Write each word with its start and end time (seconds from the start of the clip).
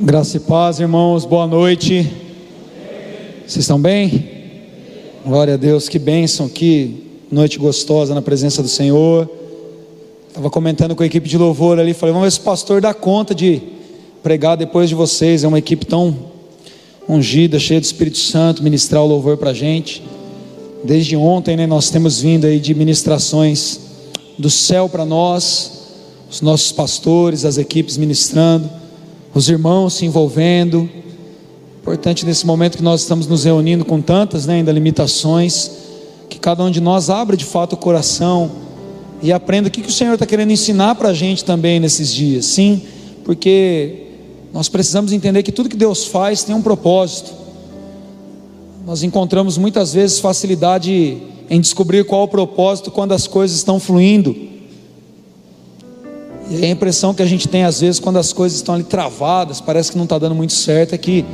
Graça 0.00 0.38
e 0.38 0.40
paz, 0.40 0.80
irmãos, 0.80 1.24
boa 1.24 1.46
noite. 1.46 2.10
Vocês 3.46 3.58
estão 3.58 3.80
bem? 3.80 4.28
Glória 5.24 5.54
a 5.54 5.56
Deus, 5.56 5.88
que 5.88 6.00
bênção, 6.00 6.48
que 6.48 7.04
noite 7.30 7.60
gostosa 7.60 8.12
na 8.12 8.20
presença 8.20 8.60
do 8.60 8.66
Senhor. 8.66 9.30
Estava 10.26 10.50
comentando 10.50 10.96
com 10.96 11.04
a 11.04 11.06
equipe 11.06 11.28
de 11.28 11.38
louvor 11.38 11.78
ali, 11.78 11.94
falei, 11.94 12.12
vamos 12.12 12.26
ver 12.26 12.32
se 12.32 12.40
o 12.40 12.42
pastor 12.42 12.80
dá 12.80 12.92
conta 12.92 13.36
de 13.36 13.62
pregar 14.20 14.56
depois 14.56 14.88
de 14.88 14.96
vocês. 14.96 15.44
É 15.44 15.48
uma 15.48 15.60
equipe 15.60 15.86
tão 15.86 16.12
ungida, 17.08 17.60
cheia 17.60 17.80
do 17.80 17.84
Espírito 17.84 18.18
Santo, 18.18 18.64
ministrar 18.64 19.00
o 19.00 19.06
louvor 19.06 19.36
para 19.36 19.50
a 19.50 19.54
gente. 19.54 20.02
Desde 20.82 21.14
ontem, 21.14 21.56
né, 21.56 21.68
nós 21.68 21.88
temos 21.90 22.20
vindo 22.20 22.46
aí 22.48 22.58
de 22.58 22.74
ministrações 22.74 23.78
do 24.36 24.50
céu 24.50 24.88
para 24.88 25.04
nós, 25.04 25.84
os 26.28 26.40
nossos 26.40 26.72
pastores, 26.72 27.44
as 27.44 27.58
equipes 27.58 27.96
ministrando 27.96 28.82
os 29.34 29.48
irmãos 29.48 29.94
se 29.94 30.06
envolvendo. 30.06 30.88
Importante 31.82 32.24
nesse 32.24 32.46
momento 32.46 32.78
que 32.78 32.82
nós 32.82 33.02
estamos 33.02 33.26
nos 33.26 33.44
reunindo 33.44 33.84
com 33.84 34.00
tantas 34.00 34.46
né, 34.46 34.54
ainda 34.54 34.70
limitações, 34.70 35.70
que 36.30 36.38
cada 36.38 36.62
um 36.62 36.70
de 36.70 36.80
nós 36.80 37.10
abra 37.10 37.36
de 37.36 37.44
fato 37.44 37.74
o 37.74 37.76
coração 37.76 38.50
e 39.20 39.32
aprenda 39.32 39.68
o 39.68 39.70
que, 39.70 39.82
que 39.82 39.88
o 39.88 39.92
Senhor 39.92 40.14
está 40.14 40.24
querendo 40.24 40.52
ensinar 40.52 40.94
para 40.94 41.10
a 41.10 41.14
gente 41.14 41.44
também 41.44 41.80
nesses 41.80 42.12
dias. 42.12 42.46
Sim, 42.46 42.80
porque 43.24 44.06
nós 44.52 44.68
precisamos 44.68 45.12
entender 45.12 45.42
que 45.42 45.52
tudo 45.52 45.68
que 45.68 45.76
Deus 45.76 46.06
faz 46.06 46.44
tem 46.44 46.54
um 46.54 46.62
propósito. 46.62 47.32
Nós 48.86 49.02
encontramos 49.02 49.58
muitas 49.58 49.94
vezes 49.94 50.20
facilidade 50.20 51.18
em 51.50 51.60
descobrir 51.60 52.04
qual 52.04 52.22
o 52.22 52.28
propósito 52.28 52.90
quando 52.90 53.12
as 53.12 53.26
coisas 53.26 53.56
estão 53.56 53.80
fluindo. 53.80 54.53
E 56.50 56.64
a 56.64 56.68
impressão 56.68 57.14
que 57.14 57.22
a 57.22 57.26
gente 57.26 57.48
tem 57.48 57.64
às 57.64 57.80
vezes 57.80 57.98
quando 57.98 58.18
as 58.18 58.32
coisas 58.32 58.58
estão 58.58 58.74
ali 58.74 58.84
travadas, 58.84 59.60
parece 59.60 59.90
que 59.90 59.96
não 59.96 60.04
está 60.04 60.18
dando 60.18 60.34
muito 60.34 60.52
certo, 60.52 60.94
é 60.94 60.98
que 60.98 61.24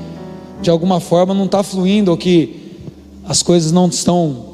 de 0.63 0.71
alguma 0.71 1.01
forma 1.01 1.35
não 1.35 1.47
está 1.47 1.63
fluindo, 1.63 2.11
ou 2.11 2.17
que 2.17 2.77
as 3.25 3.43
coisas 3.43 3.73
não 3.73 3.89
estão 3.89 4.51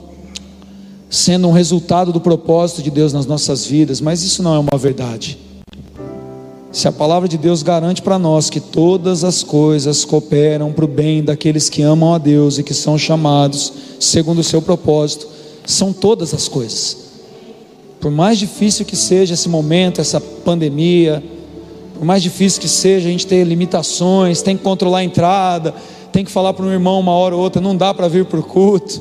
sendo 1.09 1.49
um 1.49 1.53
resultado 1.53 2.13
do 2.13 2.21
propósito 2.21 2.83
de 2.83 2.91
Deus 2.91 3.13
nas 3.13 3.27
nossas 3.27 3.67
vidas, 3.67 4.01
mas 4.01 4.23
isso 4.23 4.43
não 4.43 4.55
é 4.55 4.59
uma 4.59 4.79
verdade. 4.79 5.39
Se 6.73 6.87
a 6.87 6.93
palavra 6.93 7.27
de 7.27 7.39
Deus 7.39 7.63
garante 7.63 8.03
para 8.03 8.19
nós 8.19 8.51
que 8.51 8.61
todas 8.61 9.25
as 9.25 9.43
coisas 9.43 10.05
cooperam 10.05 10.73
para 10.73 10.85
o 10.85 10.89
bem 10.89 11.25
daqueles 11.25 11.71
que 11.71 11.81
amam 11.81 12.13
a 12.13 12.19
Deus 12.19 12.59
e 12.59 12.63
que 12.63 12.75
são 12.75 12.99
chamados 12.99 13.73
segundo 13.99 14.41
o 14.41 14.45
seu 14.45 14.61
propósito, 14.61 15.27
são 15.65 15.93
todas 15.93 16.35
as 16.35 16.49
coisas. 16.49 17.06
Por 18.01 18.11
mais 18.11 18.39
difícil 18.39 18.85
que 18.85 18.97
seja 18.97 19.35
esse 19.35 19.49
momento, 19.49 20.01
essa 20.01 20.21
pandemia, 20.21 21.23
por 21.95 22.05
mais 22.05 22.23
difícil 22.23 22.61
que 22.61 22.69
seja 22.69 23.09
a 23.09 23.11
gente 23.11 23.27
ter 23.27 23.43
limitações, 23.45 24.43
tem 24.43 24.57
que 24.57 24.63
controlar 24.63 24.99
a 24.99 25.05
entrada, 25.05 25.75
tem 26.13 26.25
que 26.25 26.31
falar 26.31 26.53
para 26.53 26.65
um 26.65 26.71
irmão 26.71 27.01
uma 27.01 27.13
hora 27.13 27.35
ou 27.35 27.41
outra, 27.41 27.61
não 27.61 27.77
dá 27.77 27.93
para 27.95 28.07
vir 28.09 28.27
para 28.27 28.39
o 28.39 28.43
culto. 28.43 29.01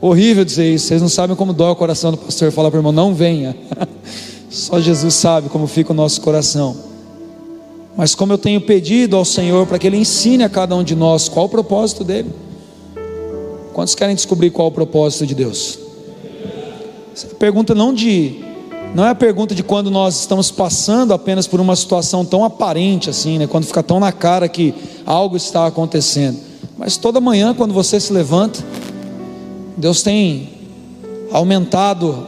Horrível 0.00 0.44
dizer 0.44 0.72
isso, 0.72 0.86
vocês 0.86 1.02
não 1.02 1.08
sabem 1.08 1.34
como 1.34 1.52
dói 1.52 1.70
o 1.70 1.76
coração 1.76 2.10
do 2.10 2.16
pastor 2.16 2.52
falar 2.52 2.70
para 2.70 2.78
o 2.78 2.80
irmão, 2.80 2.92
não 2.92 3.14
venha. 3.14 3.56
Só 4.48 4.80
Jesus 4.80 5.14
sabe 5.14 5.48
como 5.48 5.66
fica 5.66 5.92
o 5.92 5.94
nosso 5.94 6.20
coração. 6.20 6.76
Mas 7.96 8.14
como 8.14 8.32
eu 8.32 8.38
tenho 8.38 8.60
pedido 8.60 9.16
ao 9.16 9.24
Senhor 9.24 9.66
para 9.66 9.78
que 9.78 9.86
Ele 9.86 9.96
ensine 9.96 10.44
a 10.44 10.48
cada 10.48 10.76
um 10.76 10.84
de 10.84 10.94
nós 10.94 11.28
qual 11.28 11.46
o 11.46 11.48
propósito 11.48 12.04
dele. 12.04 12.30
Quantos 13.72 13.94
querem 13.94 14.14
descobrir 14.14 14.50
qual 14.50 14.68
o 14.68 14.72
propósito 14.72 15.26
de 15.26 15.34
Deus? 15.34 15.85
Pergunta 17.38 17.74
não 17.74 17.94
de 17.94 18.44
não 18.94 19.04
é 19.04 19.10
a 19.10 19.14
pergunta 19.14 19.54
de 19.54 19.62
quando 19.62 19.90
nós 19.90 20.20
estamos 20.20 20.50
passando 20.50 21.12
apenas 21.12 21.46
por 21.46 21.60
uma 21.60 21.76
situação 21.76 22.24
tão 22.24 22.44
aparente 22.44 23.10
assim, 23.10 23.38
né? 23.38 23.46
Quando 23.46 23.64
fica 23.64 23.82
tão 23.82 24.00
na 24.00 24.12
cara 24.12 24.48
que 24.48 24.74
algo 25.04 25.36
está 25.36 25.66
acontecendo. 25.66 26.38
Mas 26.78 26.96
toda 26.96 27.20
manhã 27.20 27.54
quando 27.54 27.74
você 27.74 27.98
se 28.00 28.12
levanta, 28.12 28.64
Deus 29.76 30.02
tem 30.02 30.48
aumentado 31.30 32.26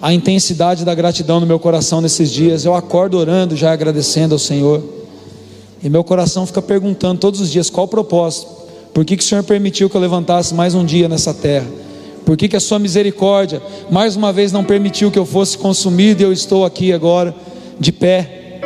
a 0.00 0.12
intensidade 0.12 0.84
da 0.84 0.94
gratidão 0.94 1.40
no 1.40 1.46
meu 1.46 1.58
coração 1.58 2.00
nesses 2.00 2.30
dias. 2.30 2.64
Eu 2.64 2.74
acordo 2.74 3.16
orando, 3.16 3.56
já 3.56 3.72
agradecendo 3.72 4.34
ao 4.34 4.38
Senhor. 4.38 4.82
E 5.82 5.88
meu 5.88 6.02
coração 6.02 6.46
fica 6.46 6.62
perguntando 6.62 7.20
todos 7.20 7.40
os 7.40 7.50
dias 7.50 7.70
qual 7.70 7.86
o 7.86 7.88
propósito. 7.88 8.48
Por 8.92 9.04
que, 9.04 9.16
que 9.16 9.22
o 9.22 9.26
Senhor 9.26 9.44
permitiu 9.44 9.90
que 9.90 9.96
eu 9.96 10.00
levantasse 10.00 10.54
mais 10.54 10.74
um 10.74 10.84
dia 10.84 11.08
nessa 11.08 11.32
terra? 11.32 11.85
Por 12.26 12.36
que, 12.36 12.48
que 12.48 12.56
a 12.56 12.60
sua 12.60 12.80
misericórdia, 12.80 13.62
mais 13.88 14.16
uma 14.16 14.32
vez, 14.32 14.50
não 14.50 14.64
permitiu 14.64 15.12
que 15.12 15.18
eu 15.18 15.24
fosse 15.24 15.56
consumido 15.56 16.20
e 16.20 16.24
eu 16.24 16.32
estou 16.32 16.64
aqui 16.64 16.92
agora, 16.92 17.32
de 17.78 17.92
pé? 17.92 18.60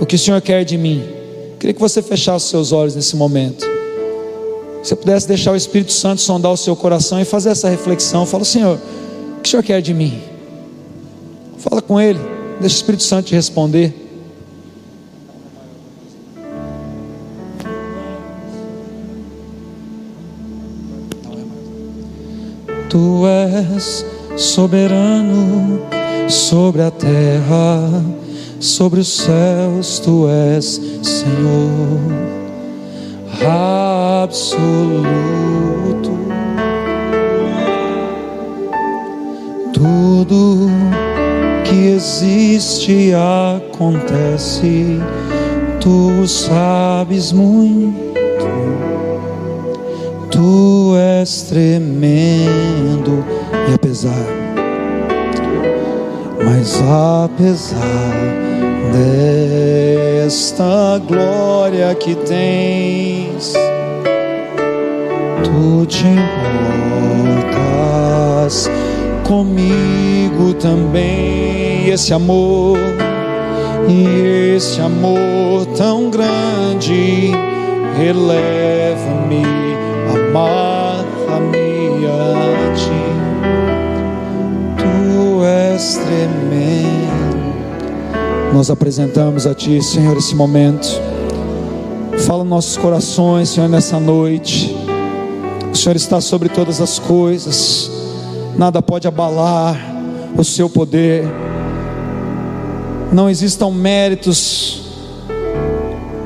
O 0.00 0.06
que 0.06 0.16
o 0.16 0.18
Senhor 0.18 0.40
quer 0.40 0.64
de 0.64 0.78
mim? 0.78 1.04
Queria 1.60 1.74
que 1.74 1.80
você 1.80 2.00
fechasse 2.00 2.48
seus 2.48 2.72
olhos 2.72 2.96
nesse 2.96 3.14
momento. 3.14 3.66
Se 4.82 4.96
pudesse 4.96 5.28
deixar 5.28 5.52
o 5.52 5.56
Espírito 5.56 5.92
Santo 5.92 6.22
sondar 6.22 6.52
o 6.52 6.56
seu 6.56 6.74
coração 6.74 7.20
e 7.20 7.24
fazer 7.26 7.50
essa 7.50 7.68
reflexão, 7.68 8.24
fala, 8.24 8.46
Senhor, 8.46 8.80
o 9.38 9.42
que 9.42 9.48
o 9.48 9.50
Senhor 9.50 9.62
quer 9.62 9.82
de 9.82 9.92
mim? 9.92 10.18
Fala 11.58 11.82
com 11.82 12.00
Ele, 12.00 12.18
deixa 12.60 12.76
o 12.76 12.78
Espírito 12.78 13.02
Santo 13.02 13.26
te 13.26 13.34
responder. 13.34 14.01
Tu 22.92 23.26
és 23.26 24.04
soberano 24.36 25.80
sobre 26.28 26.82
a 26.82 26.90
terra, 26.90 28.04
sobre 28.60 29.00
os 29.00 29.08
céus, 29.08 29.98
tu 29.98 30.28
és 30.28 30.78
Senhor 31.00 31.98
absoluto. 34.20 34.42
Tudo 39.72 40.68
que 41.64 41.94
existe 41.94 43.14
acontece, 43.14 45.00
tu 45.80 46.28
sabes 46.28 47.32
muito 47.32 48.12
Tu 50.32 50.71
és 51.22 51.42
tremendo 51.42 53.24
e 53.68 53.74
apesar, 53.74 54.26
mas 56.44 56.82
apesar 57.24 57.78
desta 60.26 61.00
glória 61.06 61.94
que 61.94 62.16
tens, 62.16 63.54
tu 65.44 65.86
te 65.86 66.06
importas 68.48 68.68
comigo 69.22 70.54
também. 70.54 71.88
Esse 71.88 72.12
amor, 72.12 72.78
e 73.88 74.56
esse 74.56 74.80
amor 74.80 75.66
tão 75.76 76.10
grande, 76.10 77.30
eleva-me 78.00 79.44
amar-me 80.12 80.71
tremendo. 86.12 87.52
Nós 88.52 88.70
apresentamos 88.70 89.46
a 89.46 89.54
ti, 89.54 89.82
Senhor, 89.82 90.16
esse 90.16 90.34
momento. 90.34 90.86
Fala 92.26 92.44
nossos 92.44 92.76
corações, 92.76 93.48
Senhor, 93.48 93.68
nessa 93.68 93.98
noite. 93.98 94.76
O 95.72 95.76
Senhor 95.76 95.96
está 95.96 96.20
sobre 96.20 96.50
todas 96.50 96.80
as 96.80 96.98
coisas. 96.98 97.90
Nada 98.56 98.82
pode 98.82 99.08
abalar 99.08 99.76
o 100.36 100.44
seu 100.44 100.68
poder. 100.68 101.24
Não 103.10 103.30
existam 103.30 103.70
méritos 103.70 104.82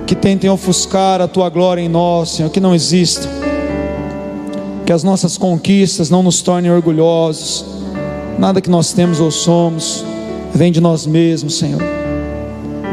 que 0.07 0.15
tentem 0.15 0.51
ofuscar 0.51 1.21
a 1.21 1.29
tua 1.29 1.49
glória 1.49 1.81
em 1.81 1.89
nós, 1.89 2.31
Senhor, 2.31 2.51
que 2.51 2.61
não 2.61 2.75
existam 2.75 3.29
que 4.85 4.93
as 4.93 5.03
nossas 5.03 5.37
conquistas 5.37 6.11
não 6.11 6.23
nos 6.23 6.41
tornem 6.43 6.71
orgulhosos, 6.71 7.76
nada 8.39 8.61
que 8.61 8.71
nós 8.71 8.93
temos 8.93 9.21
ou 9.21 9.31
somos 9.31 10.05
vem 10.55 10.73
de 10.73 10.81
nós 10.81 11.07
mesmos, 11.07 11.59
Senhor, 11.59 11.83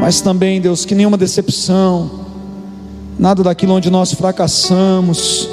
mas 0.00 0.20
também, 0.20 0.60
Deus, 0.60 0.84
que 0.84 0.94
nenhuma 0.94 1.16
decepção, 1.16 2.10
nada 3.18 3.42
daquilo 3.42 3.74
onde 3.74 3.90
nós 3.90 4.12
fracassamos, 4.12 5.48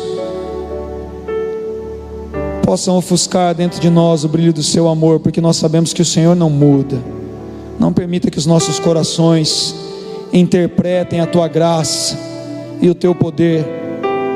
possam 2.63 2.97
ofuscar 2.97 3.53
dentro 3.53 3.79
de 3.79 3.89
nós 3.89 4.23
o 4.23 4.29
brilho 4.29 4.53
do 4.53 4.63
Seu 4.63 4.87
amor, 4.87 5.19
porque 5.19 5.41
nós 5.41 5.57
sabemos 5.57 5.93
que 5.93 6.01
o 6.01 6.05
Senhor 6.05 6.35
não 6.35 6.49
muda. 6.49 6.97
Não 7.79 7.91
permita 7.91 8.29
que 8.29 8.37
os 8.37 8.45
nossos 8.45 8.79
corações 8.79 9.75
interpretem 10.31 11.19
a 11.19 11.25
Tua 11.25 11.47
graça 11.47 12.17
e 12.81 12.89
o 12.89 12.95
Teu 12.95 13.13
poder 13.15 13.65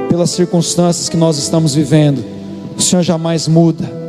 pelas 0.09 0.31
circunstâncias 0.31 1.09
que 1.09 1.17
nós 1.17 1.37
estamos 1.37 1.75
vivendo, 1.75 2.23
o 2.77 2.81
Senhor 2.81 3.03
jamais 3.03 3.47
muda. 3.47 4.04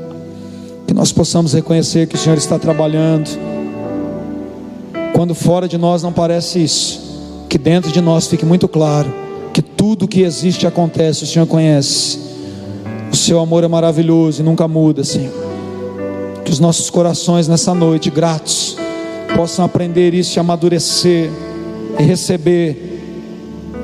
Nós 0.96 1.12
possamos 1.12 1.52
reconhecer 1.52 2.06
que 2.06 2.14
o 2.14 2.18
Senhor 2.18 2.38
está 2.38 2.58
trabalhando. 2.58 3.28
Quando 5.12 5.34
fora 5.34 5.68
de 5.68 5.76
nós 5.76 6.02
não 6.02 6.10
parece 6.10 6.64
isso, 6.64 7.44
que 7.50 7.58
dentro 7.58 7.92
de 7.92 8.00
nós 8.00 8.26
fique 8.26 8.46
muito 8.46 8.66
claro 8.66 9.12
que 9.52 9.60
tudo 9.60 10.08
que 10.08 10.22
existe 10.22 10.66
acontece, 10.66 11.24
o 11.24 11.26
Senhor 11.26 11.46
conhece. 11.46 12.18
O 13.12 13.14
seu 13.14 13.38
amor 13.38 13.62
é 13.62 13.68
maravilhoso 13.68 14.40
e 14.40 14.42
nunca 14.42 14.66
muda, 14.66 15.04
Senhor. 15.04 15.34
Que 16.42 16.50
os 16.50 16.58
nossos 16.58 16.88
corações 16.88 17.46
nessa 17.46 17.74
noite, 17.74 18.08
gratos, 18.08 18.78
possam 19.36 19.66
aprender 19.66 20.14
isso 20.14 20.38
e 20.38 20.40
amadurecer 20.40 21.30
e 21.98 22.02
receber 22.04 23.02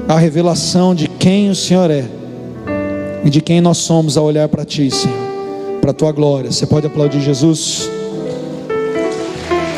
a 0.08 0.18
revelação 0.18 0.94
de 0.94 1.08
quem 1.08 1.50
o 1.50 1.54
Senhor 1.54 1.90
é 1.90 2.06
e 3.22 3.28
de 3.28 3.42
quem 3.42 3.60
nós 3.60 3.76
somos 3.76 4.16
ao 4.16 4.24
olhar 4.24 4.48
para 4.48 4.64
Ti, 4.64 4.90
Senhor, 4.90 5.31
para 5.82 5.90
a 5.90 5.94
Tua 5.94 6.12
glória. 6.12 6.52
Você 6.52 6.64
pode 6.64 6.86
aplaudir 6.86 7.20
Jesus? 7.20 7.90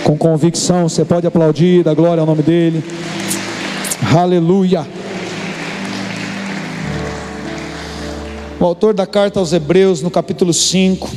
Com 0.05 0.19
convicção, 0.19 0.87
você 0.87 1.03
pode 1.03 1.27
aplaudir, 1.27 1.83
dar 1.83 1.95
glória 1.95 2.21
ao 2.21 2.27
nome 2.27 2.43
dEle. 2.43 2.85
Aleluia. 4.15 4.87
O 8.61 8.65
autor 8.65 8.93
da 8.93 9.07
carta 9.07 9.41
aos 9.41 9.55
Hebreus, 9.55 10.03
no 10.03 10.11
capítulo 10.11 10.53
5, 10.53 11.11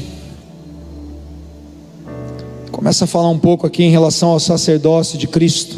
começa 2.71 3.03
a 3.03 3.07
falar 3.07 3.29
um 3.29 3.37
pouco 3.37 3.67
aqui 3.67 3.83
em 3.83 3.91
relação 3.91 4.29
ao 4.29 4.39
sacerdócio 4.39 5.17
de 5.17 5.27
Cristo. 5.27 5.75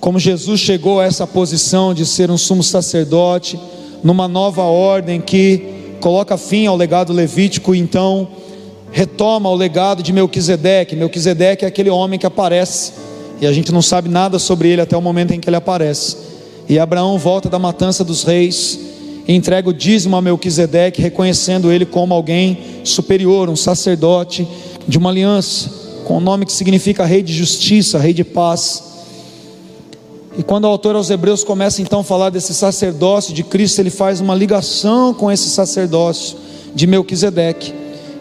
como 0.00 0.18
Jesus 0.18 0.58
chegou 0.58 0.98
a 0.98 1.04
essa 1.04 1.26
posição 1.26 1.92
de 1.92 2.06
ser 2.06 2.30
um 2.30 2.38
sumo 2.38 2.62
sacerdote, 2.62 3.60
numa 4.02 4.26
nova 4.26 4.62
ordem 4.62 5.20
que 5.20 5.79
coloca 6.00 6.36
fim 6.36 6.66
ao 6.66 6.76
legado 6.76 7.12
levítico, 7.12 7.74
então 7.74 8.28
retoma 8.90 9.48
o 9.48 9.54
legado 9.54 10.02
de 10.02 10.12
Melquisedeque. 10.12 10.96
Melquisedeque 10.96 11.64
é 11.64 11.68
aquele 11.68 11.90
homem 11.90 12.18
que 12.18 12.26
aparece 12.26 12.92
e 13.40 13.46
a 13.46 13.52
gente 13.52 13.72
não 13.72 13.80
sabe 13.80 14.08
nada 14.08 14.38
sobre 14.38 14.68
ele 14.68 14.80
até 14.80 14.96
o 14.96 15.00
momento 15.00 15.32
em 15.32 15.40
que 15.40 15.48
ele 15.48 15.56
aparece. 15.56 16.16
E 16.68 16.78
Abraão 16.78 17.18
volta 17.18 17.48
da 17.48 17.58
matança 17.58 18.04
dos 18.04 18.22
reis 18.22 18.78
e 19.26 19.34
entrega 19.34 19.68
o 19.68 19.72
dízimo 19.72 20.16
a 20.16 20.22
Melquisedeque, 20.22 21.00
reconhecendo 21.00 21.70
ele 21.70 21.86
como 21.86 22.12
alguém 22.12 22.58
superior, 22.84 23.48
um 23.48 23.56
sacerdote 23.56 24.46
de 24.86 24.98
uma 24.98 25.10
aliança, 25.10 25.70
com 26.04 26.14
o 26.14 26.16
um 26.16 26.20
nome 26.20 26.44
que 26.44 26.52
significa 26.52 27.04
rei 27.04 27.22
de 27.22 27.32
justiça, 27.32 27.98
rei 27.98 28.12
de 28.12 28.24
paz. 28.24 28.89
E 30.40 30.42
quando 30.42 30.64
o 30.64 30.68
autor 30.68 30.96
aos 30.96 31.10
Hebreus 31.10 31.44
começa 31.44 31.82
então 31.82 32.00
a 32.00 32.02
falar 32.02 32.30
desse 32.30 32.54
sacerdócio 32.54 33.34
de 33.34 33.42
Cristo, 33.42 33.78
ele 33.78 33.90
faz 33.90 34.22
uma 34.22 34.34
ligação 34.34 35.12
com 35.12 35.30
esse 35.30 35.50
sacerdócio 35.50 36.38
de 36.74 36.86
Melquisedeque. 36.86 37.74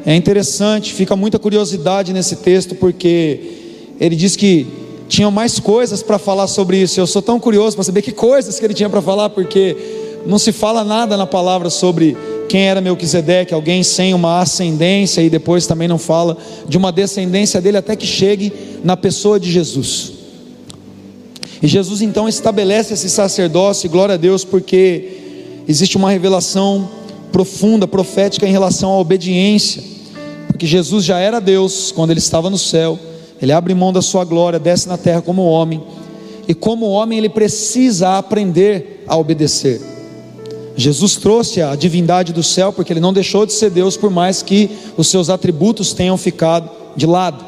É 0.05 0.13
interessante, 0.13 0.93
fica 0.93 1.15
muita 1.15 1.39
curiosidade 1.39 2.11
nesse 2.11 2.35
texto, 2.35 2.75
porque 2.75 3.93
ele 4.01 4.17
diz 4.17 4.35
que 4.35 4.67
tinha 5.07 5.31
mais 5.31 5.61
coisas 5.61 6.03
para 6.03 6.19
falar 6.19 6.47
sobre 6.47 6.81
isso. 6.81 6.99
Eu 6.99 7.07
sou 7.07 7.21
tão 7.21 7.39
curioso 7.39 7.77
para 7.77 7.85
saber 7.85 8.01
que 8.01 8.11
coisas 8.11 8.59
que 8.59 8.65
ele 8.65 8.73
tinha 8.73 8.89
para 8.89 9.01
falar, 9.01 9.29
porque 9.29 9.77
não 10.25 10.37
se 10.37 10.51
fala 10.51 10.83
nada 10.83 11.15
na 11.15 11.25
palavra 11.25 11.69
sobre 11.69 12.17
quem 12.49 12.67
era 12.67 12.81
Melquisedeque, 12.81 13.53
alguém 13.53 13.81
sem 13.81 14.13
uma 14.13 14.41
ascendência, 14.41 15.21
e 15.21 15.29
depois 15.29 15.65
também 15.65 15.87
não 15.87 15.97
fala 15.97 16.37
de 16.67 16.77
uma 16.77 16.91
descendência 16.91 17.61
dele 17.61 17.77
até 17.77 17.95
que 17.95 18.05
chegue 18.05 18.51
na 18.83 18.97
pessoa 18.97 19.39
de 19.39 19.49
Jesus. 19.49 20.18
E 21.61 21.67
Jesus 21.67 22.01
então 22.01 22.27
estabelece 22.27 22.93
esse 22.93 23.09
sacerdócio, 23.09 23.89
glória 23.89 24.15
a 24.15 24.17
Deus, 24.17 24.45
porque 24.45 25.63
existe 25.67 25.97
uma 25.97 26.09
revelação 26.09 26.89
profunda, 27.31 27.87
profética 27.87 28.47
em 28.47 28.51
relação 28.51 28.91
à 28.91 28.97
obediência, 28.97 29.83
porque 30.47 30.65
Jesus 30.65 31.05
já 31.05 31.19
era 31.19 31.39
Deus 31.39 31.91
quando 31.91 32.11
ele 32.11 32.19
estava 32.19 32.49
no 32.49 32.57
céu, 32.57 32.97
ele 33.41 33.51
abre 33.51 33.73
mão 33.73 33.93
da 33.93 34.01
sua 34.01 34.23
glória, 34.23 34.59
desce 34.59 34.87
na 34.87 34.97
terra 34.97 35.21
como 35.21 35.43
homem, 35.43 35.83
e 36.47 36.53
como 36.53 36.87
homem 36.87 37.17
ele 37.17 37.29
precisa 37.29 38.17
aprender 38.17 39.03
a 39.05 39.15
obedecer. 39.15 39.81
Jesus 40.75 41.17
trouxe 41.17 41.61
a 41.61 41.75
divindade 41.75 42.31
do 42.31 42.41
céu, 42.41 42.71
porque 42.71 42.93
ele 42.93 43.01
não 43.01 43.11
deixou 43.11 43.45
de 43.45 43.51
ser 43.51 43.69
Deus, 43.69 43.97
por 43.97 44.09
mais 44.09 44.41
que 44.41 44.69
os 44.95 45.07
seus 45.09 45.29
atributos 45.29 45.93
tenham 45.93 46.17
ficado 46.17 46.69
de 46.95 47.05
lado, 47.05 47.45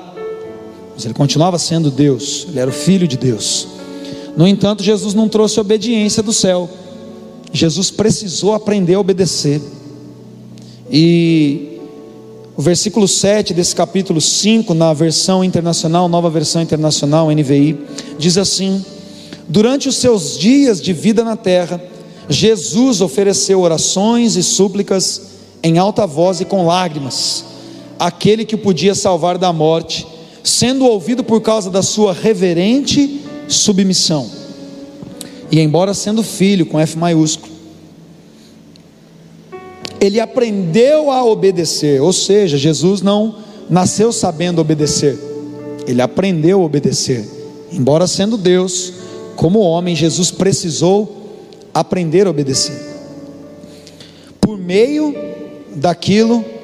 mas 0.93 1.05
ele 1.05 1.13
continuava 1.13 1.57
sendo 1.57 1.89
Deus, 1.89 2.45
ele 2.49 2.59
era 2.59 2.69
o 2.69 2.73
Filho 2.73 3.07
de 3.07 3.17
Deus. 3.17 3.70
No 4.35 4.47
entanto, 4.47 4.83
Jesus 4.83 5.13
não 5.13 5.27
trouxe 5.27 5.59
obediência 5.59 6.23
do 6.23 6.31
céu. 6.31 6.69
Jesus 7.51 7.91
precisou 7.91 8.53
aprender 8.53 8.95
a 8.95 8.99
obedecer. 8.99 9.61
E 10.89 11.79
o 12.55 12.61
versículo 12.61 13.07
7 13.07 13.53
desse 13.53 13.75
capítulo 13.75 14.21
5, 14.21 14.73
na 14.73 14.93
versão 14.93 15.43
internacional, 15.43 16.07
nova 16.07 16.29
versão 16.29 16.61
internacional, 16.61 17.29
NVI, 17.31 17.77
diz 18.17 18.37
assim: 18.37 18.83
Durante 19.47 19.89
os 19.89 19.95
seus 19.95 20.37
dias 20.37 20.81
de 20.81 20.93
vida 20.93 21.23
na 21.23 21.35
terra, 21.35 21.81
Jesus 22.29 23.01
ofereceu 23.01 23.59
orações 23.59 24.35
e 24.35 24.43
súplicas 24.43 25.21
em 25.63 25.77
alta 25.77 26.07
voz 26.07 26.39
e 26.39 26.45
com 26.45 26.65
lágrimas, 26.65 27.45
aquele 27.99 28.45
que 28.45 28.55
o 28.55 28.59
podia 28.59 28.95
salvar 28.95 29.37
da 29.37 29.51
morte, 29.51 30.07
sendo 30.43 30.85
ouvido 30.85 31.23
por 31.23 31.41
causa 31.41 31.69
da 31.69 31.81
sua 31.81 32.13
reverente 32.13 33.20
submissão. 33.53 34.29
E 35.51 35.59
embora 35.59 35.93
sendo 35.93 36.23
filho 36.23 36.65
com 36.65 36.79
F 36.79 36.97
maiúsculo, 36.97 37.51
ele 39.99 40.19
aprendeu 40.19 41.11
a 41.11 41.23
obedecer, 41.23 42.01
ou 42.01 42.11
seja, 42.11 42.57
Jesus 42.57 43.01
não 43.01 43.35
nasceu 43.69 44.11
sabendo 44.11 44.59
obedecer, 44.59 45.17
ele 45.85 46.01
aprendeu 46.01 46.61
a 46.61 46.65
obedecer. 46.65 47.23
Embora 47.71 48.07
sendo 48.07 48.37
Deus, 48.37 48.93
como 49.35 49.59
homem, 49.59 49.95
Jesus 49.95 50.31
precisou 50.31 51.17
aprender 51.73 52.27
a 52.27 52.29
obedecer. 52.29 52.75
Por 54.39 54.57
meio 54.57 55.15
daquilo 55.75 56.43
que 56.43 56.60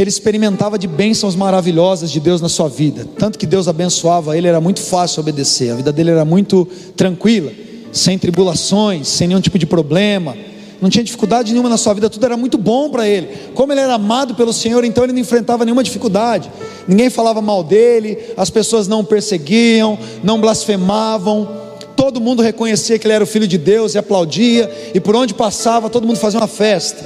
ele 0.00 0.10
experimentava 0.10 0.78
de 0.78 0.86
bênçãos 0.86 1.34
maravilhosas 1.34 2.10
de 2.10 2.20
Deus 2.20 2.40
na 2.40 2.48
sua 2.48 2.68
vida. 2.68 3.06
Tanto 3.18 3.38
que 3.38 3.46
Deus 3.46 3.68
abençoava 3.68 4.36
ele, 4.36 4.46
era 4.46 4.60
muito 4.60 4.80
fácil 4.80 5.20
obedecer. 5.20 5.70
A 5.70 5.76
vida 5.76 5.92
dele 5.92 6.10
era 6.10 6.24
muito 6.24 6.66
tranquila, 6.96 7.52
sem 7.92 8.18
tribulações, 8.18 9.08
sem 9.08 9.28
nenhum 9.28 9.40
tipo 9.40 9.58
de 9.58 9.66
problema. 9.66 10.36
Não 10.80 10.90
tinha 10.90 11.02
dificuldade 11.02 11.52
nenhuma 11.52 11.70
na 11.70 11.78
sua 11.78 11.94
vida, 11.94 12.10
tudo 12.10 12.26
era 12.26 12.36
muito 12.36 12.58
bom 12.58 12.90
para 12.90 13.08
ele. 13.08 13.28
Como 13.54 13.72
ele 13.72 13.80
era 13.80 13.94
amado 13.94 14.34
pelo 14.34 14.52
Senhor, 14.52 14.84
então 14.84 15.04
ele 15.04 15.12
não 15.12 15.20
enfrentava 15.20 15.64
nenhuma 15.64 15.82
dificuldade. 15.82 16.50
Ninguém 16.86 17.08
falava 17.08 17.40
mal 17.40 17.64
dele, 17.64 18.18
as 18.36 18.50
pessoas 18.50 18.86
não 18.86 19.00
o 19.00 19.04
perseguiam, 19.04 19.98
não 20.22 20.40
blasfemavam. 20.40 21.48
Todo 21.96 22.20
mundo 22.20 22.42
reconhecia 22.42 22.98
que 22.98 23.06
ele 23.06 23.14
era 23.14 23.24
o 23.24 23.26
filho 23.26 23.48
de 23.48 23.56
Deus 23.56 23.94
e 23.94 23.98
aplaudia, 23.98 24.70
e 24.92 25.00
por 25.00 25.16
onde 25.16 25.32
passava, 25.32 25.88
todo 25.88 26.06
mundo 26.06 26.18
fazia 26.18 26.38
uma 26.38 26.46
festa. 26.46 27.02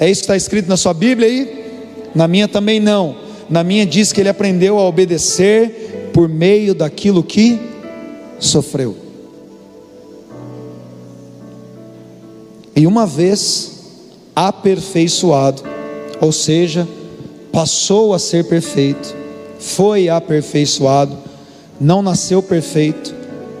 É 0.00 0.10
isso 0.10 0.22
que 0.22 0.24
está 0.24 0.36
escrito 0.36 0.68
na 0.68 0.76
sua 0.76 0.92
Bíblia 0.92 1.28
aí? 1.28 1.61
Na 2.14 2.28
minha 2.28 2.46
também 2.46 2.78
não. 2.80 3.16
Na 3.48 3.62
minha 3.62 3.84
diz 3.86 4.12
que 4.12 4.20
ele 4.20 4.28
aprendeu 4.28 4.78
a 4.78 4.86
obedecer 4.86 6.10
por 6.12 6.28
meio 6.28 6.74
daquilo 6.74 7.22
que 7.22 7.60
sofreu. 8.38 8.96
E 12.74 12.86
uma 12.86 13.06
vez 13.06 13.72
aperfeiçoado, 14.34 15.62
ou 16.20 16.32
seja, 16.32 16.88
passou 17.52 18.14
a 18.14 18.18
ser 18.18 18.44
perfeito, 18.44 19.14
foi 19.58 20.08
aperfeiçoado, 20.08 21.16
não 21.78 22.00
nasceu 22.00 22.42
perfeito, 22.42 23.14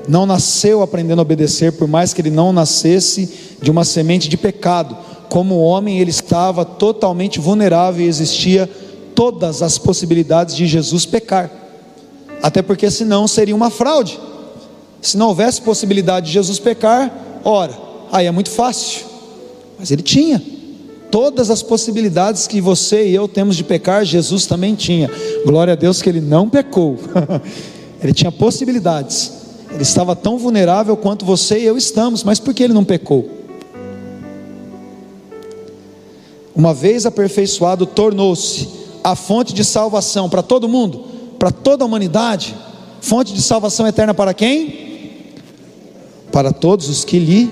não 0.08 0.24
nasceu 0.24 0.82
aprendendo 0.82 1.18
a 1.18 1.22
obedecer, 1.22 1.72
por 1.72 1.86
mais 1.86 2.14
que 2.14 2.22
ele 2.22 2.30
não 2.30 2.52
nascesse 2.52 3.28
de 3.60 3.70
uma 3.70 3.84
semente 3.84 4.28
de 4.28 4.36
pecado, 4.36 4.96
como 5.32 5.58
homem, 5.60 5.98
ele 5.98 6.10
estava 6.10 6.62
totalmente 6.62 7.40
vulnerável 7.40 8.04
e 8.04 8.06
existia 8.06 8.68
todas 9.14 9.62
as 9.62 9.78
possibilidades 9.78 10.54
de 10.54 10.66
Jesus 10.66 11.06
pecar. 11.06 11.50
Até 12.42 12.60
porque 12.60 12.90
senão 12.90 13.26
seria 13.26 13.56
uma 13.56 13.70
fraude. 13.70 14.20
Se 15.00 15.16
não 15.16 15.28
houvesse 15.28 15.62
possibilidade 15.62 16.26
de 16.26 16.32
Jesus 16.32 16.58
pecar, 16.58 17.10
ora, 17.42 17.72
aí 18.12 18.26
é 18.26 18.30
muito 18.30 18.50
fácil. 18.50 19.06
Mas 19.78 19.90
ele 19.90 20.02
tinha. 20.02 20.42
Todas 21.10 21.48
as 21.48 21.62
possibilidades 21.62 22.46
que 22.46 22.60
você 22.60 23.08
e 23.08 23.14
eu 23.14 23.26
temos 23.26 23.56
de 23.56 23.64
pecar, 23.64 24.04
Jesus 24.04 24.44
também 24.44 24.74
tinha. 24.74 25.10
Glória 25.46 25.72
a 25.72 25.76
Deus 25.76 26.02
que 26.02 26.10
ele 26.10 26.20
não 26.20 26.46
pecou. 26.46 26.98
ele 28.04 28.12
tinha 28.12 28.30
possibilidades. 28.30 29.32
Ele 29.70 29.82
estava 29.82 30.14
tão 30.14 30.36
vulnerável 30.36 30.94
quanto 30.94 31.24
você 31.24 31.58
e 31.58 31.64
eu 31.64 31.78
estamos, 31.78 32.22
mas 32.22 32.38
por 32.38 32.52
que 32.52 32.62
ele 32.62 32.74
não 32.74 32.84
pecou? 32.84 33.41
Uma 36.54 36.74
vez 36.74 37.06
aperfeiçoado, 37.06 37.86
tornou-se 37.86 38.68
a 39.02 39.16
fonte 39.16 39.52
de 39.52 39.64
salvação 39.64 40.28
para 40.28 40.42
todo 40.42 40.68
mundo, 40.68 41.04
para 41.38 41.50
toda 41.50 41.84
a 41.84 41.86
humanidade. 41.86 42.54
Fonte 43.00 43.32
de 43.32 43.42
salvação 43.42 43.86
eterna 43.86 44.14
para 44.14 44.32
quem? 44.32 45.32
Para 46.30 46.52
todos 46.52 46.88
os 46.88 47.04
que 47.04 47.18
lhe 47.18 47.50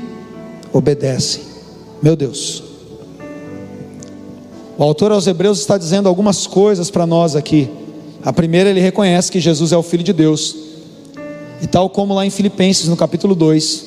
obedecem. 0.72 1.42
Meu 2.02 2.14
Deus. 2.14 2.62
O 4.78 4.82
autor 4.82 5.12
aos 5.12 5.26
Hebreus 5.26 5.58
está 5.58 5.76
dizendo 5.76 6.08
algumas 6.08 6.46
coisas 6.46 6.90
para 6.90 7.06
nós 7.06 7.36
aqui. 7.36 7.68
A 8.22 8.32
primeira, 8.32 8.70
ele 8.70 8.80
reconhece 8.80 9.30
que 9.30 9.40
Jesus 9.40 9.72
é 9.72 9.76
o 9.76 9.82
Filho 9.82 10.02
de 10.02 10.12
Deus. 10.12 10.56
E 11.60 11.66
tal 11.66 11.90
como 11.90 12.14
lá 12.14 12.24
em 12.24 12.30
Filipenses, 12.30 12.88
no 12.88 12.96
capítulo 12.96 13.34
2, 13.34 13.84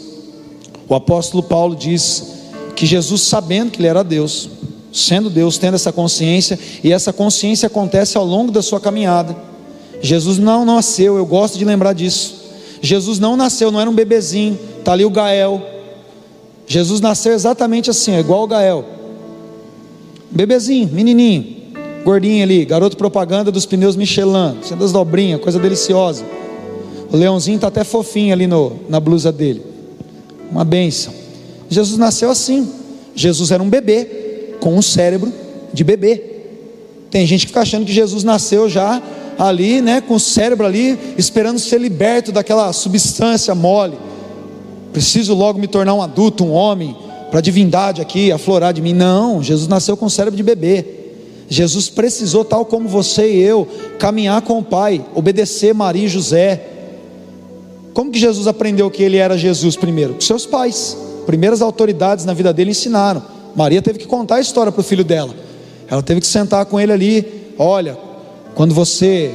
o 0.88 0.94
apóstolo 0.94 1.42
Paulo 1.42 1.76
diz 1.76 2.34
que 2.76 2.86
Jesus, 2.86 3.22
sabendo 3.22 3.72
que 3.72 3.80
ele 3.80 3.88
era 3.88 4.04
Deus, 4.04 4.50
sendo 4.94 5.30
Deus, 5.30 5.58
tendo 5.58 5.74
essa 5.74 5.92
consciência, 5.92 6.58
e 6.84 6.94
essa 6.94 7.12
consciência 7.12 7.66
acontece 7.66 8.16
ao 8.16 8.24
longo 8.24 8.52
da 8.52 8.62
sua 8.62 8.80
caminhada. 8.80 9.36
Jesus 10.00 10.38
não 10.38 10.64
nasceu, 10.64 11.18
eu 11.18 11.26
gosto 11.26 11.58
de 11.58 11.66
lembrar 11.66 11.94
disso. 11.94 12.36
Jesus 12.82 13.18
não 13.18 13.36
nasceu, 13.36 13.72
não 13.72 13.82
era 13.82 13.90
um 13.90 13.96
bebezinho, 13.96 14.58
está 14.78 14.94
ali 14.94 15.04
o 15.04 15.10
Gael. 15.10 15.62
Jesus 16.68 17.02
nasceu 17.02 17.34
exatamente 17.34 17.90
assim, 17.90 18.18
igual 18.18 18.44
o 18.44 18.48
Gael. 18.48 18.86
Bebezinho, 20.30 20.90
menininho, 20.92 21.46
gordinho 22.04 22.44
ali, 22.44 22.66
garoto 22.66 22.96
propaganda 22.96 23.52
dos 23.52 23.66
pneus 23.66 23.96
Michelin, 23.96 24.58
sendo 24.62 24.80
das 24.80 24.92
dobrinhas, 24.92 25.42
coisa 25.42 25.60
deliciosa. 25.60 26.24
O 27.12 27.18
leãozinho 27.18 27.56
está 27.56 27.68
até 27.68 27.84
fofinho 27.84 28.34
ali 28.34 28.48
no, 28.48 28.74
na 28.90 29.00
blusa 29.00 29.32
dele. 29.32 29.64
Uma 30.52 30.66
benção. 30.66 31.14
Jesus 31.70 31.98
nasceu 31.98 32.30
assim. 32.30 32.68
Jesus 33.16 33.52
era 33.52 33.62
um 33.62 33.70
bebê, 33.70 34.23
com 34.60 34.76
um 34.76 34.82
cérebro 34.82 35.32
de 35.74 35.84
bebê. 35.84 36.22
Tem 37.10 37.26
gente 37.26 37.42
que 37.42 37.48
fica 37.48 37.62
achando 37.62 37.86
que 37.86 37.94
Jesus 37.94 38.24
nasceu 38.24 38.68
já 38.68 39.02
ali, 39.38 39.82
né, 39.82 40.02
com 40.02 40.16
o 40.16 40.20
cérebro 40.20 40.66
ali, 40.66 40.98
esperando 41.18 41.60
ser 41.60 41.80
liberto 41.80 42.32
daquela 42.32 42.72
substância 42.74 43.54
mole. 43.56 43.98
Preciso 44.92 45.34
logo 45.34 45.60
me 45.60 45.68
tornar 45.68 45.94
um 45.94 46.02
adulto, 46.02 46.44
um 46.44 46.52
homem, 46.52 46.96
para 47.30 47.40
a 47.40 47.42
divindade 47.42 48.02
aqui 48.02 48.32
aflorar 48.32 48.74
de 48.74 48.82
mim. 48.82 48.94
Não, 48.94 49.42
Jesus 49.42 49.68
nasceu 49.68 49.98
com 49.98 50.06
o 50.06 50.10
cérebro 50.10 50.38
de 50.38 50.44
bebê. 50.44 50.86
Jesus 51.50 51.90
precisou, 51.90 52.46
tal 52.46 52.66
como 52.66 52.88
você 52.88 53.32
e 53.32 53.42
eu, 53.42 53.68
caminhar 54.00 54.42
com 54.42 54.60
o 54.60 54.64
Pai, 54.64 55.04
obedecer 55.14 55.74
Maria 55.74 56.06
e 56.06 56.08
José, 56.08 56.62
como 57.94 58.12
que 58.12 58.20
Jesus 58.20 58.48
aprendeu 58.48 58.90
que 58.90 59.04
ele 59.04 59.18
era 59.18 59.38
Jesus 59.38 59.76
primeiro? 59.76 60.16
Com 60.16 60.22
seus 60.22 60.46
pais. 60.46 60.98
Primeiras 61.26 61.62
autoridades 61.62 62.26
na 62.26 62.34
vida 62.34 62.52
dele 62.52 62.72
ensinaram. 62.72 63.22
Maria 63.56 63.82
teve 63.82 64.00
que 64.00 64.08
contar 64.08 64.36
a 64.36 64.42
história 64.42 64.72
para 64.72 64.82
o 64.82 64.84
filho 64.84 65.04
dela. 65.04 65.34
Ela 65.90 66.02
teve 66.02 66.22
que 66.22 66.28
sentar 66.28 66.66
com 66.66 66.80
ele 66.80 66.92
ali. 66.92 67.54
Olha, 67.58 67.98
quando 68.56 68.74
você 68.74 69.32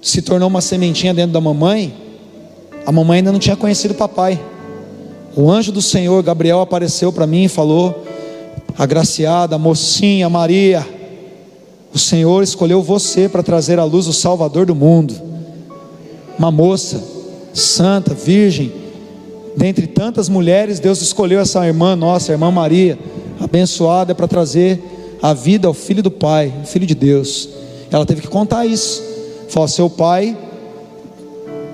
se 0.00 0.20
tornou 0.20 0.48
uma 0.48 0.60
sementinha 0.60 1.14
dentro 1.14 1.32
da 1.32 1.40
mamãe, 1.40 1.94
a 2.84 2.92
mamãe 2.92 3.18
ainda 3.18 3.32
não 3.32 3.38
tinha 3.38 3.56
conhecido 3.56 3.92
o 3.92 3.96
papai. 3.96 4.40
O 5.36 5.50
anjo 5.50 5.72
do 5.72 5.80
Senhor, 5.80 6.22
Gabriel, 6.22 6.60
apareceu 6.60 7.12
para 7.12 7.26
mim 7.26 7.44
e 7.44 7.48
falou: 7.48 8.04
Agraciada, 8.76 9.56
mocinha 9.56 10.28
Maria, 10.28 10.86
o 11.94 11.98
Senhor 11.98 12.42
escolheu 12.42 12.82
você 12.82 13.28
para 13.28 13.42
trazer 13.42 13.78
à 13.78 13.84
luz 13.84 14.06
o 14.06 14.12
Salvador 14.12 14.66
do 14.66 14.74
mundo 14.74 15.14
uma 16.38 16.50
moça 16.50 17.02
santa, 17.54 18.14
virgem, 18.14 18.72
dentre 19.56 19.86
tantas 19.86 20.28
mulheres, 20.28 20.80
Deus 20.80 21.00
escolheu 21.02 21.40
essa 21.40 21.66
irmã 21.66 21.94
nossa, 21.96 22.32
a 22.32 22.34
irmã 22.34 22.50
Maria, 22.50 22.98
abençoada 23.40 24.14
para 24.14 24.28
trazer 24.28 24.80
a 25.22 25.32
vida 25.32 25.68
ao 25.68 25.74
filho 25.74 26.02
do 26.02 26.10
Pai, 26.10 26.52
o 26.62 26.66
filho 26.66 26.86
de 26.86 26.94
Deus. 26.94 27.48
Ela 27.90 28.06
teve 28.06 28.22
que 28.22 28.28
contar 28.28 28.64
isso. 28.66 29.02
Falou: 29.48 29.68
seu 29.68 29.90
pai 29.90 30.36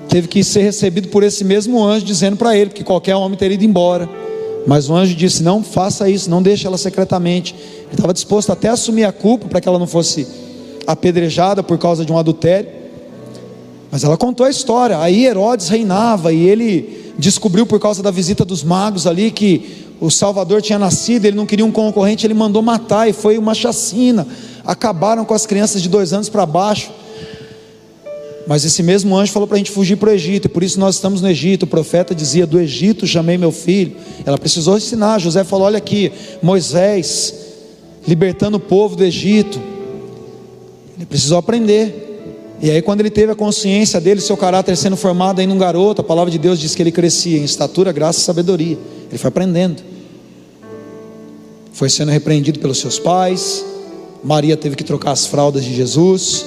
teve 0.09 0.27
que 0.27 0.43
ser 0.43 0.63
recebido 0.63 1.07
por 1.07 1.23
esse 1.23 1.45
mesmo 1.45 1.81
anjo, 1.81 2.05
dizendo 2.05 2.35
para 2.35 2.57
ele 2.57 2.71
que 2.71 2.83
qualquer 2.83 3.15
homem 3.15 3.37
teria 3.37 3.55
ido 3.55 3.63
embora. 3.63 4.09
Mas 4.67 4.89
o 4.89 4.95
anjo 4.95 5.15
disse: 5.15 5.41
Não 5.41 5.63
faça 5.63 6.09
isso, 6.09 6.29
não 6.29 6.43
deixe 6.43 6.67
ela 6.67 6.77
secretamente. 6.77 7.55
Ele 7.55 7.93
estava 7.93 8.13
disposto 8.13 8.51
até 8.51 8.67
a 8.67 8.73
assumir 8.73 9.05
a 9.05 9.13
culpa 9.13 9.47
para 9.47 9.61
que 9.61 9.69
ela 9.69 9.79
não 9.79 9.87
fosse 9.87 10.27
apedrejada 10.85 11.63
por 11.63 11.77
causa 11.77 12.03
de 12.03 12.11
um 12.11 12.17
adultério. 12.17 12.69
Mas 13.89 14.03
ela 14.03 14.17
contou 14.17 14.45
a 14.45 14.49
história. 14.49 14.99
Aí 14.99 15.25
Herodes 15.25 15.69
reinava 15.69 16.33
e 16.33 16.47
ele 16.47 16.98
descobriu 17.19 17.65
por 17.65 17.79
causa 17.79 18.01
da 18.01 18.09
visita 18.09 18.43
dos 18.43 18.63
magos 18.63 19.05
ali 19.05 19.29
que 19.29 19.85
o 19.99 20.09
Salvador 20.09 20.61
tinha 20.61 20.79
nascido, 20.79 21.25
ele 21.25 21.35
não 21.35 21.45
queria 21.45 21.65
um 21.65 21.71
concorrente, 21.71 22.25
ele 22.25 22.33
mandou 22.33 22.61
matar 22.61 23.09
e 23.09 23.13
foi 23.13 23.37
uma 23.37 23.53
chacina. 23.53 24.25
Acabaram 24.65 25.25
com 25.25 25.33
as 25.33 25.45
crianças 25.45 25.81
de 25.81 25.89
dois 25.89 26.13
anos 26.13 26.29
para 26.29 26.45
baixo. 26.45 26.89
Mas 28.47 28.65
esse 28.65 28.81
mesmo 28.81 29.15
anjo 29.15 29.31
falou 29.31 29.47
para 29.47 29.55
a 29.55 29.57
gente 29.59 29.69
fugir 29.69 29.97
para 29.97 30.09
o 30.09 30.13
Egito, 30.13 30.45
e 30.45 30.49
por 30.49 30.63
isso 30.63 30.79
nós 30.79 30.95
estamos 30.95 31.21
no 31.21 31.29
Egito. 31.29 31.63
O 31.63 31.67
profeta 31.67 32.15
dizia: 32.15 32.47
Do 32.47 32.59
Egito 32.59 33.05
chamei 33.05 33.37
meu 33.37 33.51
filho. 33.51 33.95
Ela 34.25 34.39
precisou 34.39 34.75
ensinar. 34.77 35.19
José 35.19 35.43
falou: 35.43 35.67
Olha 35.67 35.77
aqui, 35.77 36.11
Moisés 36.41 37.35
libertando 38.07 38.57
o 38.57 38.59
povo 38.59 38.95
do 38.95 39.03
Egito. 39.03 39.61
Ele 40.97 41.05
precisou 41.05 41.37
aprender. 41.37 42.08
E 42.61 42.69
aí, 42.69 42.81
quando 42.81 42.99
ele 42.99 43.09
teve 43.09 43.31
a 43.31 43.35
consciência 43.35 44.01
dele, 44.01 44.19
seu 44.19 44.35
caráter 44.35 44.75
sendo 44.75 44.97
formado 44.97 45.39
ainda 45.39 45.53
um 45.53 45.57
garoto, 45.57 46.01
a 46.01 46.03
palavra 46.03 46.29
de 46.29 46.37
Deus 46.37 46.59
diz 46.59 46.75
que 46.75 46.83
ele 46.83 46.91
crescia 46.91 47.37
em 47.37 47.43
estatura, 47.43 47.91
graça 47.93 48.19
e 48.19 48.21
sabedoria. 48.21 48.77
Ele 49.09 49.17
foi 49.17 49.29
aprendendo, 49.29 49.81
foi 51.71 51.89
sendo 51.89 52.11
repreendido 52.11 52.59
pelos 52.59 52.77
seus 52.77 52.99
pais. 52.99 53.63
Maria 54.21 54.57
teve 54.57 54.75
que 54.75 54.83
trocar 54.83 55.11
as 55.11 55.25
fraldas 55.25 55.63
de 55.63 55.73
Jesus. 55.73 56.45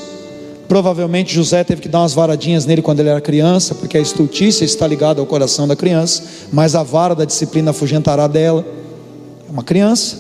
Provavelmente 0.69 1.35
José 1.35 1.65
teve 1.65 1.81
que 1.81 1.89
dar 1.89 2.01
umas 2.01 2.13
varadinhas 2.13 2.67
nele 2.67 2.83
quando 2.83 3.01
ele 3.01 3.09
era 3.09 3.21
criança, 3.21 3.75
porque 3.75 3.97
a 3.97 4.01
estultícia 4.01 4.67
está 4.67 4.87
ligada 4.87 5.19
ao 5.19 5.27
coração 5.27 5.67
da 5.67 5.75
criança, 5.75 6.25
mas 6.53 6.75
a 6.75 6.83
vara 6.83 7.15
da 7.15 7.25
disciplina 7.25 7.71
afugentará 7.71 8.27
dela. 8.27 8.67
É 9.49 9.51
uma 9.51 9.63
criança, 9.63 10.19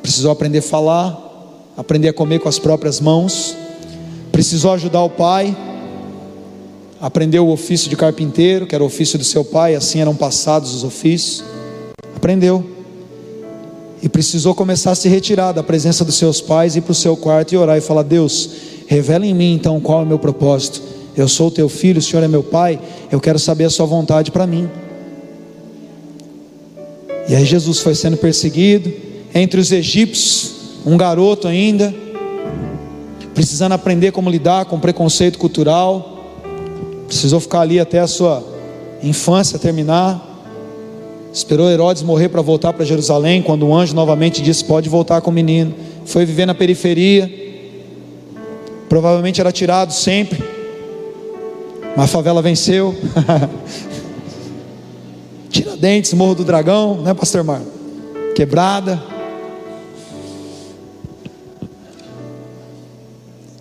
precisou 0.00 0.30
aprender 0.30 0.58
a 0.58 0.62
falar, 0.62 1.18
aprender 1.76 2.08
a 2.08 2.12
comer 2.12 2.38
com 2.38 2.48
as 2.48 2.58
próprias 2.58 3.00
mãos 3.00 3.54
precisou 4.40 4.72
ajudar 4.72 5.02
o 5.02 5.10
pai, 5.10 5.54
aprendeu 6.98 7.46
o 7.46 7.52
ofício 7.52 7.90
de 7.90 7.96
carpinteiro, 7.96 8.66
que 8.66 8.74
era 8.74 8.82
o 8.82 8.86
ofício 8.86 9.18
do 9.18 9.24
seu 9.24 9.44
pai, 9.44 9.74
assim 9.74 10.00
eram 10.00 10.16
passados 10.16 10.74
os 10.74 10.82
ofícios. 10.82 11.44
Aprendeu. 12.16 12.64
E 14.02 14.08
precisou 14.08 14.54
começar 14.54 14.92
a 14.92 14.94
se 14.94 15.10
retirar 15.10 15.52
da 15.52 15.62
presença 15.62 16.06
dos 16.06 16.14
seus 16.14 16.40
pais, 16.40 16.74
ir 16.74 16.80
para 16.80 16.92
o 16.92 16.94
seu 16.94 17.18
quarto 17.18 17.52
e 17.52 17.58
orar 17.58 17.76
e 17.76 17.82
falar: 17.82 18.02
Deus, 18.02 18.48
revela 18.86 19.26
em 19.26 19.34
mim 19.34 19.52
então 19.52 19.78
qual 19.78 20.00
é 20.00 20.04
o 20.04 20.06
meu 20.06 20.18
propósito. 20.18 20.80
Eu 21.14 21.28
sou 21.28 21.48
o 21.48 21.50
teu 21.50 21.68
filho, 21.68 21.98
o 21.98 22.02
Senhor 22.02 22.22
é 22.22 22.28
meu 22.28 22.42
pai, 22.42 22.80
eu 23.12 23.20
quero 23.20 23.38
saber 23.38 23.64
a 23.64 23.70
sua 23.70 23.84
vontade 23.84 24.30
para 24.30 24.46
mim. 24.46 24.70
E 27.28 27.34
aí 27.34 27.44
Jesus 27.44 27.80
foi 27.80 27.94
sendo 27.94 28.16
perseguido, 28.16 28.90
entre 29.34 29.60
os 29.60 29.70
egípcios, 29.70 30.54
um 30.86 30.96
garoto 30.96 31.46
ainda, 31.46 31.94
precisando 33.34 33.72
aprender 33.72 34.12
como 34.12 34.30
lidar 34.30 34.64
com 34.64 34.78
preconceito 34.78 35.38
cultural, 35.38 36.24
precisou 37.06 37.40
ficar 37.40 37.60
ali 37.60 37.80
até 37.80 38.00
a 38.00 38.06
sua 38.06 38.44
infância 39.02 39.58
terminar. 39.58 40.28
Esperou 41.32 41.70
Herodes 41.70 42.02
morrer 42.02 42.28
para 42.28 42.42
voltar 42.42 42.72
para 42.72 42.84
Jerusalém, 42.84 43.42
quando 43.42 43.66
o 43.66 43.74
anjo 43.74 43.94
novamente 43.94 44.42
disse: 44.42 44.64
Pode 44.64 44.88
voltar 44.88 45.20
com 45.20 45.30
o 45.30 45.34
menino. 45.34 45.74
Foi 46.04 46.24
viver 46.24 46.46
na 46.46 46.54
periferia, 46.54 47.30
provavelmente 48.88 49.40
era 49.40 49.52
tirado 49.52 49.92
sempre, 49.92 50.42
mas 51.96 52.06
a 52.06 52.08
favela 52.08 52.42
venceu. 52.42 52.94
Tiradentes, 55.50 56.12
Morro 56.14 56.36
do 56.36 56.44
Dragão, 56.44 57.00
né, 57.02 57.12
Pastor 57.14 57.44
Mar? 57.44 57.60
Quebrada. 58.34 59.19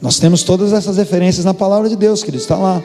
Nós 0.01 0.19
temos 0.19 0.43
todas 0.43 0.71
essas 0.71 0.97
referências 0.97 1.43
na 1.43 1.53
palavra 1.53 1.89
de 1.89 1.95
Deus, 1.95 2.23
queridos, 2.23 2.43
está 2.43 2.57
lá. 2.57 2.81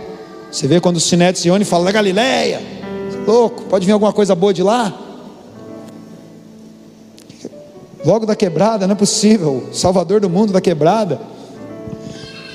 Você 0.50 0.66
vê 0.66 0.80
quando 0.80 0.97
o 0.97 1.00
Sinério 1.00 1.38
Sione 1.38 1.64
fala 1.64 1.85
da 1.85 1.92
Galileia, 1.92 2.56
é 2.56 3.30
louco, 3.30 3.64
pode 3.64 3.87
vir 3.87 3.92
alguma 3.92 4.12
coisa 4.12 4.35
boa 4.35 4.52
de 4.52 4.62
lá? 4.62 5.00
Logo 8.04 8.26
da 8.26 8.37
quebrada, 8.37 8.87
não 8.87 8.94
é 8.94 8.99
possível, 8.99 9.68
Salvador 9.73 10.21
do 10.21 10.28
mundo 10.28 10.52
da 10.52 10.61
quebrada. 10.61 11.21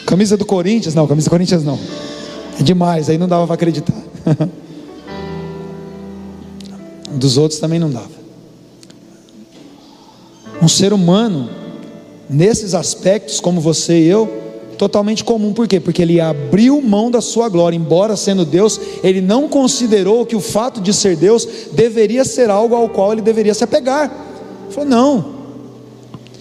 Camisa 0.06 0.38
do 0.38 0.46
Corinthians, 0.46 0.94
não, 0.94 1.08
camisa 1.08 1.28
do 1.28 1.32
Corinthians 1.32 1.64
não. 1.64 1.80
É 2.60 2.64
demais, 2.64 3.10
aí 3.10 3.18
não 3.18 3.28
dava 3.28 3.46
para 3.46 3.56
acreditar. 3.56 3.96
Dos 7.12 7.38
outros 7.38 7.60
também 7.60 7.80
não 7.80 7.90
dava. 7.90 8.20
Um 10.62 10.68
ser 10.68 10.94
humano, 10.94 11.50
nesses 12.30 12.76
aspectos, 12.76 13.40
como 13.40 13.60
você 13.60 14.00
e 14.00 14.08
eu, 14.08 14.49
totalmente 14.80 15.26
comum, 15.26 15.52
por 15.52 15.68
quê? 15.68 15.78
Porque 15.78 16.02
ele 16.02 16.22
abriu 16.22 16.82
mão 16.82 17.12
da 17.12 17.20
sua 17.20 17.50
glória, 17.50 17.76
embora 17.76 18.16
sendo 18.16 18.46
Deus, 18.46 18.80
ele 19.04 19.20
não 19.20 19.50
considerou 19.50 20.26
que 20.26 20.38
o 20.38 20.40
fato 20.40 20.80
de 20.80 20.94
ser 20.94 21.18
Deus 21.18 21.46
deveria 21.74 22.24
ser 22.24 22.50
algo 22.50 22.74
ao 22.74 22.88
qual 22.88 23.12
ele 23.12 23.22
deveria 23.22 23.54
se 23.54 23.62
apegar. 23.62 24.06
Ele 24.06 24.74
falou: 24.74 24.90
não, 24.90 25.26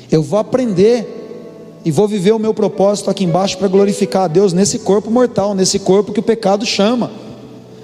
eu 0.09 0.23
vou 0.23 0.39
aprender 0.39 1.81
e 1.85 1.91
vou 1.91 2.07
viver 2.07 2.31
o 2.31 2.39
meu 2.39 2.55
propósito 2.55 3.11
aqui 3.11 3.25
embaixo 3.25 3.59
para 3.59 3.67
glorificar 3.67 4.23
a 4.23 4.29
Deus 4.29 4.53
nesse 4.53 4.79
corpo 4.79 5.11
mortal, 5.11 5.53
nesse 5.53 5.81
corpo 5.81 6.13
que 6.13 6.21
o 6.21 6.23
pecado 6.23 6.65
chama, 6.65 7.11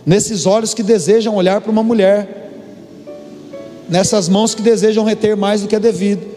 nesses 0.07 0.47
olhos 0.47 0.73
que 0.73 0.85
desejam 0.85 1.35
olhar 1.35 1.61
para 1.63 1.73
uma 1.73 1.83
mulher, 1.83 2.53
nessas 3.89 4.29
mãos 4.29 4.55
que 4.55 4.63
desejam 4.63 5.05
reter 5.05 5.37
mais 5.37 5.63
do 5.63 5.67
que 5.67 5.75
é 5.75 5.81
devido 5.81 6.34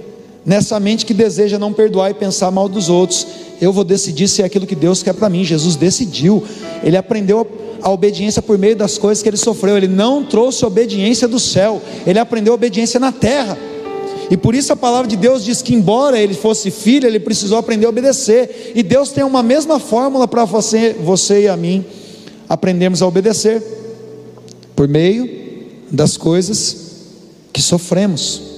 nessa 0.48 0.80
mente 0.80 1.06
que 1.06 1.14
deseja 1.14 1.60
não 1.60 1.74
perdoar 1.74 2.10
e 2.10 2.14
pensar 2.14 2.50
mal 2.52 2.70
dos 2.70 2.88
outros. 2.88 3.28
Eu 3.60 3.74
vou 3.74 3.84
decidir 3.84 4.30
se 4.30 4.42
é 4.42 4.46
aquilo 4.46 4.66
que 4.66 4.76
Deus 4.76 5.04
quer 5.04 5.14
para 5.14 5.30
mim. 5.30 5.44
Jesus 5.44 5.76
decidiu, 5.76 6.42
ele 6.82 6.96
aprendeu 6.96 7.46
a 7.82 7.92
obediência 7.92 8.42
por 8.42 8.58
meio 8.58 8.76
das 8.76 8.98
coisas 8.98 9.22
que 9.22 9.28
ele 9.28 9.36
sofreu. 9.36 9.76
Ele 9.76 9.90
não 9.90 10.24
trouxe 10.24 10.66
obediência 10.66 11.28
do 11.28 11.38
céu, 11.38 11.82
ele 12.06 12.18
aprendeu 12.18 12.54
obediência 12.54 12.98
na 12.98 13.12
terra. 13.12 13.58
E 14.32 14.38
por 14.38 14.56
isso 14.56 14.72
a 14.72 14.76
palavra 14.76 15.08
de 15.08 15.18
Deus 15.18 15.44
diz 15.44 15.62
que, 15.62 15.76
embora 15.76 16.18
ele 16.18 16.34
fosse 16.34 16.72
filho, 16.72 17.06
ele 17.08 17.20
precisou 17.20 17.58
aprender 17.58 17.86
a 17.86 17.90
obedecer. 17.90 18.72
E 18.74 18.82
Deus 18.82 19.12
tem 19.12 19.26
uma 19.26 19.44
mesma 19.44 19.80
fórmula 19.80 20.30
para 20.30 20.46
você, 20.46 20.94
você 20.94 21.42
e 21.42 21.48
a 21.50 21.58
mim 21.58 21.84
aprendermos 22.48 23.02
a 23.02 23.08
obedecer 23.08 23.62
por 24.74 24.88
meio 24.88 25.30
das 25.92 26.16
coisas 26.16 26.78
que 27.52 27.62
sofremos. 27.62 28.57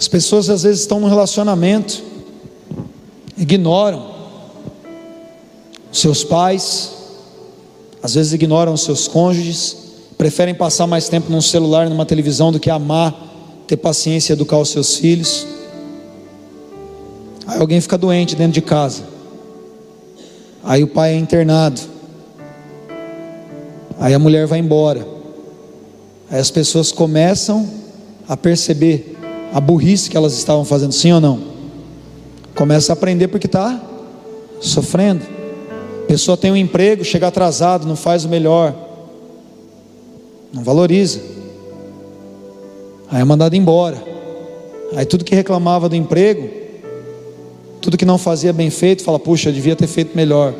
As 0.00 0.08
pessoas 0.08 0.48
às 0.48 0.62
vezes 0.62 0.80
estão 0.80 0.98
no 0.98 1.08
relacionamento, 1.08 2.02
ignoram 3.36 4.14
seus 5.92 6.24
pais, 6.24 6.90
às 8.02 8.14
vezes 8.14 8.32
ignoram 8.32 8.78
seus 8.78 9.06
cônjuges, 9.06 9.76
preferem 10.16 10.54
passar 10.54 10.86
mais 10.86 11.10
tempo 11.10 11.30
num 11.30 11.42
celular, 11.42 11.90
numa 11.90 12.06
televisão 12.06 12.50
do 12.50 12.58
que 12.58 12.70
amar, 12.70 13.14
ter 13.66 13.76
paciência 13.76 14.32
e 14.32 14.34
educar 14.34 14.56
os 14.56 14.70
seus 14.70 14.96
filhos. 14.96 15.46
Aí 17.46 17.60
alguém 17.60 17.78
fica 17.78 17.98
doente 17.98 18.34
dentro 18.34 18.54
de 18.54 18.62
casa. 18.62 19.02
Aí 20.64 20.82
o 20.82 20.88
pai 20.88 21.12
é 21.12 21.18
internado. 21.18 21.78
Aí 23.98 24.14
a 24.14 24.18
mulher 24.18 24.46
vai 24.46 24.60
embora. 24.60 25.06
Aí 26.30 26.40
as 26.40 26.50
pessoas 26.50 26.90
começam 26.90 27.68
a 28.26 28.34
perceber 28.34 29.09
a 29.52 29.60
burrice 29.60 30.08
que 30.08 30.16
elas 30.16 30.34
estavam 30.34 30.64
fazendo, 30.64 30.92
sim 30.92 31.12
ou 31.12 31.20
não? 31.20 31.40
Começa 32.54 32.92
a 32.92 32.94
aprender 32.94 33.28
porque 33.28 33.46
está 33.46 33.80
sofrendo. 34.60 35.24
A 36.04 36.06
pessoa 36.06 36.36
tem 36.36 36.50
um 36.50 36.56
emprego, 36.56 37.04
chega 37.04 37.28
atrasado, 37.28 37.86
não 37.86 37.96
faz 37.96 38.24
o 38.24 38.28
melhor, 38.28 38.74
não 40.52 40.62
valoriza. 40.62 41.20
Aí 43.10 43.20
é 43.20 43.24
mandado 43.24 43.54
embora. 43.54 44.02
Aí 44.94 45.04
tudo 45.04 45.24
que 45.24 45.34
reclamava 45.34 45.88
do 45.88 45.96
emprego, 45.96 46.48
tudo 47.80 47.96
que 47.96 48.04
não 48.04 48.18
fazia 48.18 48.52
bem 48.52 48.70
feito, 48.70 49.02
fala: 49.02 49.18
puxa, 49.18 49.48
eu 49.48 49.52
devia 49.52 49.74
ter 49.74 49.86
feito 49.86 50.16
melhor. 50.16 50.54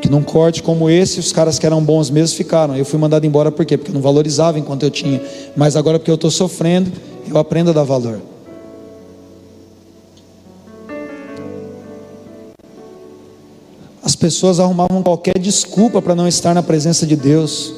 Que 0.00 0.08
num 0.08 0.22
corte 0.22 0.62
como 0.62 0.88
esse, 0.88 1.20
os 1.20 1.32
caras 1.32 1.58
que 1.58 1.66
eram 1.66 1.82
bons 1.82 2.10
mesmo 2.10 2.36
ficaram. 2.36 2.76
Eu 2.76 2.84
fui 2.84 2.98
mandado 2.98 3.26
embora 3.26 3.50
por 3.52 3.66
quê? 3.66 3.76
Porque 3.76 3.90
eu 3.90 3.94
não 3.94 4.00
valorizava 4.00 4.58
enquanto 4.58 4.82
eu 4.82 4.90
tinha. 4.90 5.20
Mas 5.56 5.76
agora, 5.76 5.98
porque 5.98 6.10
eu 6.10 6.14
estou 6.14 6.30
sofrendo, 6.30 6.90
eu 7.28 7.36
aprendo 7.36 7.70
a 7.70 7.72
dar 7.72 7.84
valor. 7.84 8.20
As 14.02 14.16
pessoas 14.16 14.58
arrumavam 14.58 15.02
qualquer 15.02 15.38
desculpa 15.38 16.00
para 16.00 16.14
não 16.14 16.26
estar 16.26 16.54
na 16.54 16.62
presença 16.62 17.06
de 17.06 17.14
Deus. 17.14 17.74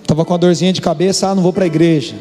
Estava 0.00 0.24
com 0.24 0.34
a 0.34 0.36
dorzinha 0.36 0.72
de 0.72 0.80
cabeça, 0.80 1.28
ah, 1.28 1.34
não 1.34 1.42
vou 1.42 1.52
para 1.52 1.64
a 1.64 1.66
igreja. 1.66 2.14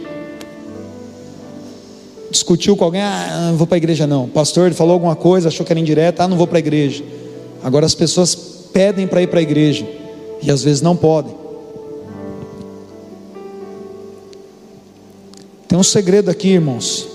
Discutiu 2.30 2.76
com 2.76 2.84
alguém, 2.84 3.02
ah, 3.02 3.50
não 3.50 3.58
vou 3.58 3.66
para 3.66 3.76
a 3.76 3.78
igreja 3.78 4.06
não. 4.06 4.28
Pastor 4.28 4.74
falou 4.74 4.94
alguma 4.94 5.16
coisa, 5.16 5.48
achou 5.48 5.66
que 5.66 5.72
era 5.72 5.80
indireta, 5.80 6.24
ah, 6.24 6.28
não 6.28 6.38
vou 6.38 6.46
para 6.46 6.58
a 6.58 6.60
igreja. 6.60 7.04
Agora 7.64 7.86
as 7.86 7.96
pessoas 7.96 8.36
pedem 8.72 9.08
para 9.08 9.22
ir 9.22 9.28
para 9.28 9.40
a 9.40 9.44
igreja 9.44 9.88
e 10.42 10.50
às 10.50 10.64
vezes 10.64 10.82
não 10.82 10.96
podem. 10.96 11.36
Tem 15.68 15.78
um 15.78 15.84
segredo 15.84 16.32
aqui, 16.32 16.50
irmãos. 16.50 17.08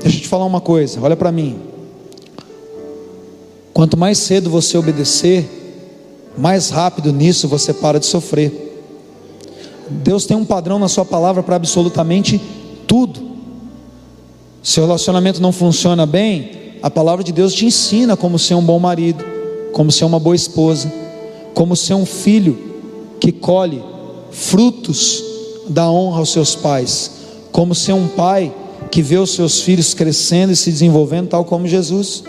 Deixa 0.00 0.18
eu 0.18 0.22
te 0.22 0.28
falar 0.28 0.44
uma 0.44 0.60
coisa, 0.60 1.00
olha 1.00 1.16
para 1.16 1.30
mim. 1.30 1.60
Quanto 3.72 3.96
mais 3.96 4.18
cedo 4.18 4.50
você 4.50 4.76
obedecer, 4.76 5.48
mais 6.36 6.70
rápido 6.70 7.12
nisso 7.12 7.46
você 7.46 7.72
para 7.72 8.00
de 8.00 8.06
sofrer. 8.06 8.66
Deus 9.88 10.26
tem 10.26 10.36
um 10.36 10.44
padrão 10.44 10.78
na 10.78 10.88
Sua 10.88 11.04
palavra 11.04 11.42
para 11.42 11.56
absolutamente 11.56 12.40
tudo. 12.86 13.20
Se 14.62 14.80
o 14.80 14.82
relacionamento 14.82 15.40
não 15.40 15.52
funciona 15.52 16.04
bem, 16.04 16.50
a 16.82 16.90
palavra 16.90 17.24
de 17.24 17.32
Deus 17.32 17.54
te 17.54 17.66
ensina 17.66 18.16
como 18.16 18.38
ser 18.38 18.54
um 18.54 18.62
bom 18.62 18.78
marido, 18.78 19.24
como 19.78 19.92
ser 19.92 20.04
uma 20.04 20.18
boa 20.18 20.34
esposa, 20.34 20.92
como 21.54 21.76
ser 21.76 21.94
um 21.94 22.04
filho 22.04 22.58
que 23.20 23.30
colhe 23.30 23.80
frutos 24.32 25.22
da 25.68 25.88
honra 25.88 26.18
aos 26.18 26.32
seus 26.32 26.56
pais 26.56 27.18
como 27.58 27.74
ser 27.74 27.92
um 27.92 28.06
pai 28.06 28.54
que 28.88 29.02
vê 29.02 29.16
os 29.16 29.34
seus 29.34 29.60
filhos 29.60 29.92
crescendo 29.92 30.52
e 30.52 30.56
se 30.56 30.70
desenvolvendo, 30.70 31.28
tal 31.28 31.44
como 31.44 31.66
Jesus. 31.66 32.22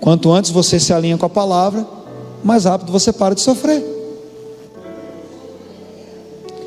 Quanto 0.00 0.32
antes 0.32 0.50
você 0.50 0.80
se 0.80 0.94
alinha 0.94 1.18
com 1.18 1.26
a 1.26 1.28
palavra, 1.28 1.86
mais 2.42 2.64
rápido 2.64 2.90
você 2.90 3.12
para 3.12 3.34
de 3.34 3.42
sofrer. 3.42 3.84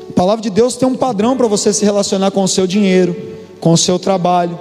A 0.08 0.12
palavra 0.12 0.40
de 0.40 0.50
Deus 0.50 0.76
tem 0.76 0.86
um 0.86 0.94
padrão 0.94 1.36
para 1.36 1.48
você 1.48 1.72
se 1.72 1.84
relacionar 1.84 2.30
com 2.30 2.44
o 2.44 2.48
seu 2.48 2.64
dinheiro, 2.64 3.16
com 3.60 3.72
o 3.72 3.76
seu 3.76 3.98
trabalho, 3.98 4.56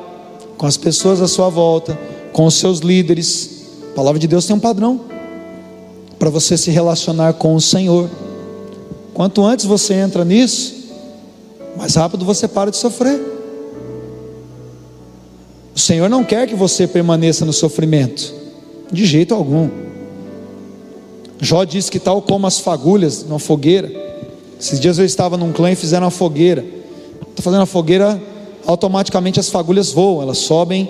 com 0.58 0.66
as 0.66 0.76
pessoas 0.76 1.22
à 1.22 1.28
sua 1.28 1.50
volta, 1.50 1.96
com 2.34 2.46
os 2.46 2.56
seus 2.56 2.80
líderes. 2.80 3.68
A 3.92 3.96
palavra 3.96 4.20
de 4.20 4.28
Deus 4.28 4.46
tem 4.48 4.56
um 4.56 4.60
padrão 4.60 5.02
para 6.20 6.30
você 6.30 6.58
se 6.58 6.70
relacionar 6.70 7.34
com 7.34 7.56
o 7.56 7.62
Senhor. 7.62 8.10
Quanto 9.14 9.44
antes 9.44 9.66
você 9.66 9.94
entra 9.94 10.26
nisso, 10.26 10.76
mais 11.78 11.96
rápido 11.96 12.26
você 12.26 12.48
para 12.48 12.70
de 12.70 12.78
sofrer. 12.78 13.20
O 15.74 15.80
Senhor 15.80 16.10
não 16.10 16.26
quer 16.26 16.46
que 16.46 16.56
você 16.56 16.86
permaneça 16.86 17.46
no 17.46 17.54
sofrimento, 17.54 18.34
de 18.92 19.06
jeito 19.06 19.34
algum. 19.34 19.70
Jó 21.40 21.64
diz 21.64 21.90
que, 21.90 22.00
tal 22.00 22.22
como 22.22 22.46
as 22.46 22.60
fagulhas 22.60 23.24
numa 23.24 23.40
fogueira, 23.40 23.90
esses 24.60 24.78
dias 24.78 25.00
eu 25.00 25.06
estava 25.06 25.38
num 25.38 25.54
clã 25.54 25.72
e 25.72 25.76
fizeram 25.76 26.04
uma 26.04 26.12
fogueira. 26.12 26.66
Estou 27.22 27.42
fazendo 27.42 27.62
a 27.62 27.66
fogueira, 27.66 28.22
automaticamente 28.66 29.40
as 29.40 29.50
fagulhas 29.50 29.94
voam, 29.94 30.22
elas 30.22 30.40
sobem, 30.40 30.90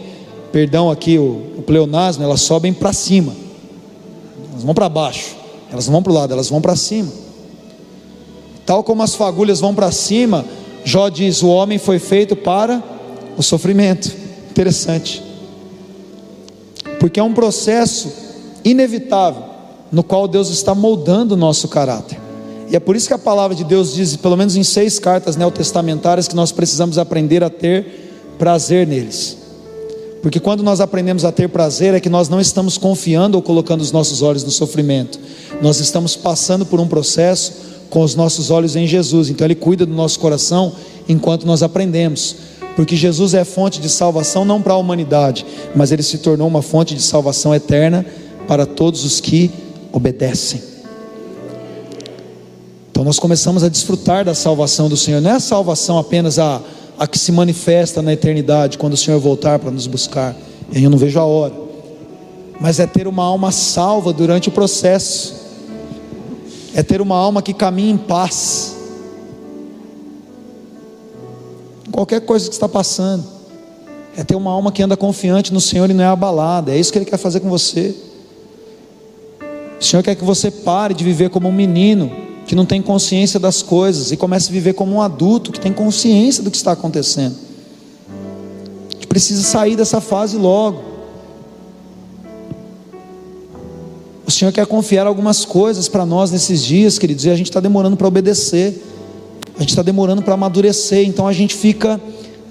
perdão 0.51 0.89
aqui 0.89 1.19
o, 1.19 1.43
o 1.57 1.61
pleonasmo, 1.61 2.23
elas 2.23 2.41
sobem 2.41 2.73
para 2.73 2.91
cima, 2.91 3.35
elas 4.59 4.65
vão 4.65 4.73
para 4.73 4.89
baixo, 4.89 5.35
elas 5.71 5.85
não 5.85 5.93
vão 5.93 6.03
para 6.03 6.11
o 6.11 6.15
lado, 6.15 6.33
elas 6.33 6.49
vão 6.49 6.59
para 6.59 6.75
cima. 6.75 7.11
Tal 8.65 8.83
como 8.83 9.01
as 9.01 9.15
fagulhas 9.15 9.59
vão 9.59 9.73
para 9.73 9.91
cima, 9.91 10.45
Jó 10.83 11.07
diz: 11.09 11.41
o 11.41 11.47
homem 11.47 11.77
foi 11.77 11.97
feito 11.97 12.35
para 12.35 12.83
o 13.37 13.43
sofrimento. 13.43 14.11
Interessante. 14.51 15.23
Porque 16.99 17.19
é 17.19 17.23
um 17.23 17.33
processo 17.33 18.11
inevitável 18.63 19.43
no 19.91 20.03
qual 20.03 20.27
Deus 20.27 20.49
está 20.49 20.75
moldando 20.75 21.35
o 21.35 21.37
nosso 21.37 21.67
caráter. 21.69 22.19
E 22.69 22.75
é 22.75 22.79
por 22.79 22.95
isso 22.95 23.07
que 23.07 23.13
a 23.13 23.17
palavra 23.17 23.55
de 23.55 23.63
Deus 23.63 23.95
diz, 23.95 24.15
pelo 24.15 24.37
menos 24.37 24.55
em 24.55 24.63
seis 24.63 24.99
cartas 24.99 25.35
neotestamentárias, 25.35 26.27
que 26.27 26.35
nós 26.35 26.51
precisamos 26.51 26.97
aprender 26.97 27.43
a 27.43 27.49
ter 27.49 28.35
prazer 28.37 28.85
neles. 28.85 29.38
Porque 30.21 30.39
quando 30.39 30.61
nós 30.63 30.81
aprendemos 30.81 31.23
a 31.23 31.31
ter 31.31 31.47
prazer, 31.47 31.93
é 31.93 31.99
que 31.99 32.09
nós 32.09 32.27
não 32.27 32.41
estamos 32.41 32.77
confiando 32.77 33.37
ou 33.37 33.41
colocando 33.41 33.81
os 33.81 33.91
nossos 33.91 34.21
olhos 34.21 34.43
no 34.43 34.51
sofrimento, 34.51 35.19
nós 35.61 35.79
estamos 35.79 36.15
passando 36.15 36.65
por 36.65 36.79
um 36.79 36.87
processo 36.87 37.53
com 37.89 38.01
os 38.01 38.15
nossos 38.15 38.51
olhos 38.51 38.75
em 38.75 38.85
Jesus. 38.85 39.29
Então 39.29 39.45
Ele 39.45 39.55
cuida 39.55 39.85
do 39.85 39.93
nosso 39.93 40.19
coração 40.19 40.73
enquanto 41.07 41.45
nós 41.45 41.63
aprendemos. 41.63 42.35
Porque 42.75 42.95
Jesus 42.95 43.33
é 43.33 43.43
fonte 43.43 43.79
de 43.81 43.89
salvação 43.89 44.45
não 44.45 44.61
para 44.61 44.73
a 44.73 44.77
humanidade, 44.77 45.45
mas 45.75 45.91
Ele 45.91 46.03
se 46.03 46.17
tornou 46.19 46.47
uma 46.47 46.61
fonte 46.61 46.93
de 46.93 47.01
salvação 47.01 47.53
eterna 47.53 48.05
para 48.47 48.65
todos 48.65 49.03
os 49.03 49.19
que 49.19 49.51
obedecem. 49.91 50.61
Então 52.91 53.03
nós 53.03 53.19
começamos 53.19 53.63
a 53.63 53.69
desfrutar 53.69 54.25
da 54.25 54.35
salvação 54.35 54.89
do 54.89 54.97
Senhor. 54.97 55.21
Não 55.21 55.31
é 55.31 55.35
a 55.35 55.39
salvação 55.39 55.97
apenas 55.97 56.37
a, 56.37 56.61
a 56.99 57.07
que 57.07 57.17
se 57.17 57.31
manifesta 57.31 58.01
na 58.01 58.13
eternidade, 58.13 58.77
quando 58.77 58.93
o 58.93 58.97
Senhor 58.97 59.19
voltar 59.19 59.57
para 59.57 59.71
nos 59.71 59.87
buscar. 59.87 60.35
Eu 60.71 60.89
não 60.89 60.97
vejo 60.97 61.17
a 61.17 61.23
hora. 61.23 61.53
Mas 62.59 62.79
é 62.79 62.85
ter 62.85 63.07
uma 63.07 63.23
alma 63.23 63.51
salva 63.51 64.11
durante 64.11 64.49
o 64.49 64.51
processo 64.51 65.39
é 66.73 66.83
ter 66.83 67.01
uma 67.01 67.15
alma 67.15 67.41
que 67.41 67.53
caminha 67.53 67.91
em 67.91 67.97
paz. 67.97 68.75
Qualquer 71.91 72.21
coisa 72.21 72.47
que 72.47 72.53
está 72.53 72.69
passando, 72.69 73.23
é 74.15 74.23
ter 74.23 74.35
uma 74.35 74.51
alma 74.51 74.71
que 74.71 74.81
anda 74.81 74.95
confiante 74.95 75.53
no 75.53 75.59
Senhor 75.59 75.89
e 75.89 75.93
não 75.93 76.03
é 76.03 76.07
abalada. 76.07 76.73
É 76.73 76.79
isso 76.79 76.91
que 76.91 76.97
Ele 76.97 77.05
quer 77.05 77.17
fazer 77.17 77.39
com 77.39 77.49
você. 77.49 77.95
O 79.79 79.83
Senhor 79.83 80.03
quer 80.03 80.15
que 80.15 80.23
você 80.23 80.51
pare 80.51 80.93
de 80.93 81.03
viver 81.03 81.29
como 81.29 81.47
um 81.47 81.51
menino 81.51 82.11
que 82.49 82.55
não 82.55 82.65
tem 82.65 82.81
consciência 82.81 83.39
das 83.39 83.61
coisas 83.61 84.11
e 84.11 84.17
comece 84.17 84.49
a 84.49 84.51
viver 84.51 84.73
como 84.73 84.95
um 84.95 85.01
adulto 85.03 85.51
que 85.51 85.59
tem 85.59 85.71
consciência 85.71 86.41
do 86.41 86.49
que 86.49 86.57
está 86.57 86.71
acontecendo. 86.71 87.35
A 88.89 88.93
gente 88.95 89.05
precisa 89.05 89.43
sair 89.43 89.75
dessa 89.75 90.01
fase 90.01 90.35
logo. 90.35 90.81
O 94.25 94.31
Senhor 94.31 94.51
quer 94.51 94.65
confiar 94.65 95.05
algumas 95.05 95.45
coisas 95.45 95.87
para 95.87 96.07
nós 96.07 96.31
nesses 96.31 96.63
dias, 96.63 96.97
queridos, 96.97 97.23
e 97.25 97.29
a 97.29 97.35
gente 97.35 97.51
está 97.51 97.59
demorando 97.59 97.95
para 97.95 98.07
obedecer. 98.07 98.83
A 99.55 99.59
gente 99.59 99.69
está 99.69 99.83
demorando 99.83 100.23
para 100.23 100.33
amadurecer, 100.33 101.07
então 101.07 101.27
a 101.27 101.33
gente 101.33 101.53
fica 101.53 102.01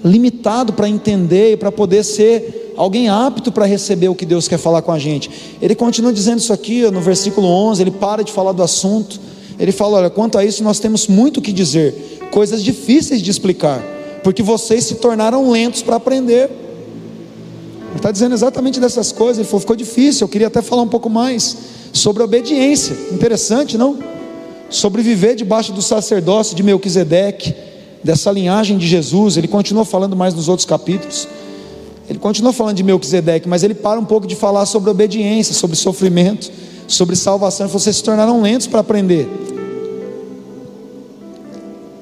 limitado 0.01 0.71
para 0.71 0.87
entender 0.87 1.51
e 1.51 1.57
para 1.57 1.73
poder 1.73 2.05
ser 2.05 2.73
alguém 2.77 3.09
apto 3.09 3.51
para 3.51 3.65
receber 3.65 4.07
o 4.07 4.15
que 4.15 4.25
Deus 4.25 4.47
quer 4.47 4.59
falar 4.59 4.81
com 4.81 4.93
a 4.93 4.97
gente. 4.97 5.29
Ele 5.61 5.75
continua 5.75 6.13
dizendo 6.13 6.39
isso 6.39 6.53
aqui 6.53 6.89
no 6.89 7.01
versículo 7.01 7.47
11, 7.47 7.81
ele 7.81 7.91
para 7.91 8.23
de 8.23 8.31
falar 8.31 8.53
do 8.53 8.63
assunto. 8.63 9.27
Ele 9.59 9.71
fala: 9.71 9.97
Olha, 9.97 10.09
quanto 10.09 10.37
a 10.37 10.45
isso, 10.45 10.63
nós 10.63 10.79
temos 10.79 11.07
muito 11.07 11.41
que 11.41 11.51
dizer, 11.51 12.19
coisas 12.31 12.63
difíceis 12.63 13.21
de 13.21 13.29
explicar, 13.29 13.83
porque 14.23 14.41
vocês 14.41 14.85
se 14.85 14.95
tornaram 14.95 15.51
lentos 15.51 15.81
para 15.81 15.97
aprender. 15.97 16.49
Ele 17.89 17.97
está 17.97 18.11
dizendo 18.11 18.33
exatamente 18.33 18.79
dessas 18.79 19.11
coisas. 19.11 19.39
Ele 19.39 19.47
falou: 19.47 19.59
ficou 19.59 19.75
difícil. 19.75 20.25
Eu 20.25 20.29
queria 20.29 20.47
até 20.47 20.61
falar 20.61 20.83
um 20.83 20.87
pouco 20.87 21.09
mais 21.09 21.57
sobre 21.91 22.23
obediência. 22.23 22.95
Interessante, 23.11 23.77
não? 23.77 23.97
Sobre 24.69 25.01
viver 25.01 25.35
debaixo 25.35 25.73
do 25.73 25.81
sacerdócio 25.81 26.55
de 26.55 26.61
Melquisedeque, 26.61 27.53
dessa 28.03 28.31
linhagem 28.31 28.77
de 28.77 28.87
Jesus. 28.87 29.37
Ele 29.37 29.47
continua 29.47 29.83
falando 29.83 30.15
mais 30.15 30.33
nos 30.33 30.47
outros 30.47 30.65
capítulos. 30.65 31.27
Ele 32.09 32.17
continua 32.17 32.51
falando 32.51 32.75
de 32.75 32.83
Melquisedeque, 32.83 33.47
mas 33.47 33.63
ele 33.63 33.75
para 33.75 33.99
um 33.99 34.05
pouco 34.05 34.25
de 34.25 34.35
falar 34.35 34.65
sobre 34.65 34.89
obediência, 34.89 35.53
sobre 35.53 35.75
sofrimento, 35.75 36.51
sobre 36.89 37.15
salvação. 37.15 37.67
Vocês 37.67 37.95
se 37.95 38.03
tornaram 38.03 38.41
lentos 38.41 38.67
para 38.67 38.81
aprender. 38.81 39.29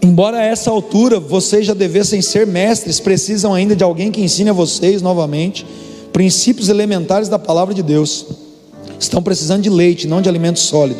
Embora 0.01 0.37
a 0.37 0.43
essa 0.43 0.71
altura 0.71 1.19
vocês 1.19 1.65
já 1.65 1.75
devessem 1.75 2.21
ser 2.21 2.47
mestres, 2.47 2.99
precisam 2.99 3.53
ainda 3.53 3.75
de 3.75 3.83
alguém 3.83 4.09
que 4.09 4.21
ensine 4.21 4.49
a 4.49 4.53
vocês 4.53 5.01
novamente 5.01 5.65
princípios 6.11 6.69
elementares 6.69 7.29
da 7.29 7.37
palavra 7.37 7.73
de 7.73 7.83
Deus. 7.83 8.25
Estão 8.99 9.21
precisando 9.21 9.61
de 9.61 9.69
leite, 9.69 10.07
não 10.07 10.21
de 10.21 10.29
alimento 10.29 10.59
sólido. 10.59 10.99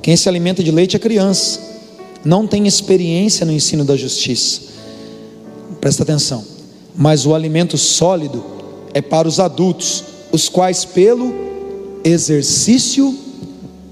Quem 0.00 0.16
se 0.16 0.28
alimenta 0.28 0.62
de 0.62 0.70
leite 0.70 0.94
é 0.94 0.98
criança, 0.98 1.58
não 2.24 2.46
tem 2.46 2.66
experiência 2.66 3.44
no 3.44 3.52
ensino 3.52 3.84
da 3.84 3.96
justiça. 3.96 4.60
Presta 5.80 6.02
atenção. 6.04 6.44
Mas 6.94 7.26
o 7.26 7.34
alimento 7.34 7.76
sólido 7.76 8.44
é 8.92 9.02
para 9.02 9.26
os 9.26 9.40
adultos, 9.40 10.04
os 10.30 10.48
quais, 10.48 10.84
pelo 10.84 11.53
exercício 12.04 13.16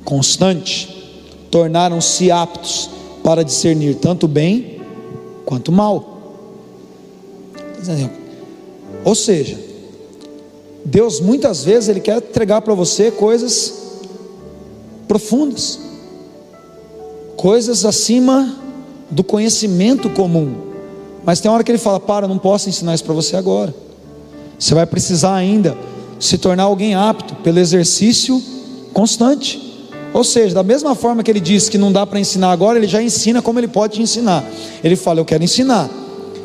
constante, 0.04 0.88
tornaram-se 1.50 2.30
aptos 2.30 2.90
para 3.24 3.42
discernir 3.42 3.94
tanto 3.96 4.28
bem 4.28 4.80
quanto 5.46 5.72
mal. 5.72 6.12
Ou 9.04 9.14
seja, 9.14 9.58
Deus 10.84 11.20
muitas 11.20 11.64
vezes 11.64 11.88
ele 11.88 12.00
quer 12.00 12.18
entregar 12.18 12.60
para 12.60 12.74
você 12.74 13.10
coisas 13.10 14.00
profundas, 15.08 15.80
coisas 17.36 17.84
acima 17.84 18.56
do 19.10 19.24
conhecimento 19.24 20.10
comum. 20.10 20.54
Mas 21.24 21.40
tem 21.40 21.50
hora 21.50 21.64
que 21.64 21.70
ele 21.70 21.78
fala: 21.78 21.98
"Para, 21.98 22.28
não 22.28 22.38
posso 22.38 22.68
ensinar 22.68 22.94
isso 22.94 23.04
para 23.04 23.14
você 23.14 23.36
agora. 23.36 23.74
Você 24.58 24.74
vai 24.74 24.86
precisar 24.86 25.34
ainda 25.34 25.76
se 26.24 26.38
tornar 26.38 26.64
alguém 26.64 26.94
apto 26.94 27.34
pelo 27.36 27.58
exercício 27.58 28.42
constante." 28.92 29.72
Ou 30.12 30.22
seja, 30.22 30.54
da 30.54 30.62
mesma 30.62 30.94
forma 30.94 31.22
que 31.22 31.30
ele 31.30 31.40
disse 31.40 31.70
que 31.70 31.78
não 31.78 31.90
dá 31.90 32.06
para 32.06 32.20
ensinar 32.20 32.52
agora, 32.52 32.78
ele 32.78 32.86
já 32.86 33.02
ensina 33.02 33.40
como 33.40 33.58
ele 33.58 33.68
pode 33.68 33.94
te 33.94 34.02
ensinar. 34.02 34.44
Ele 34.84 34.94
fala: 34.94 35.20
Eu 35.20 35.24
quero 35.24 35.42
ensinar, 35.42 35.88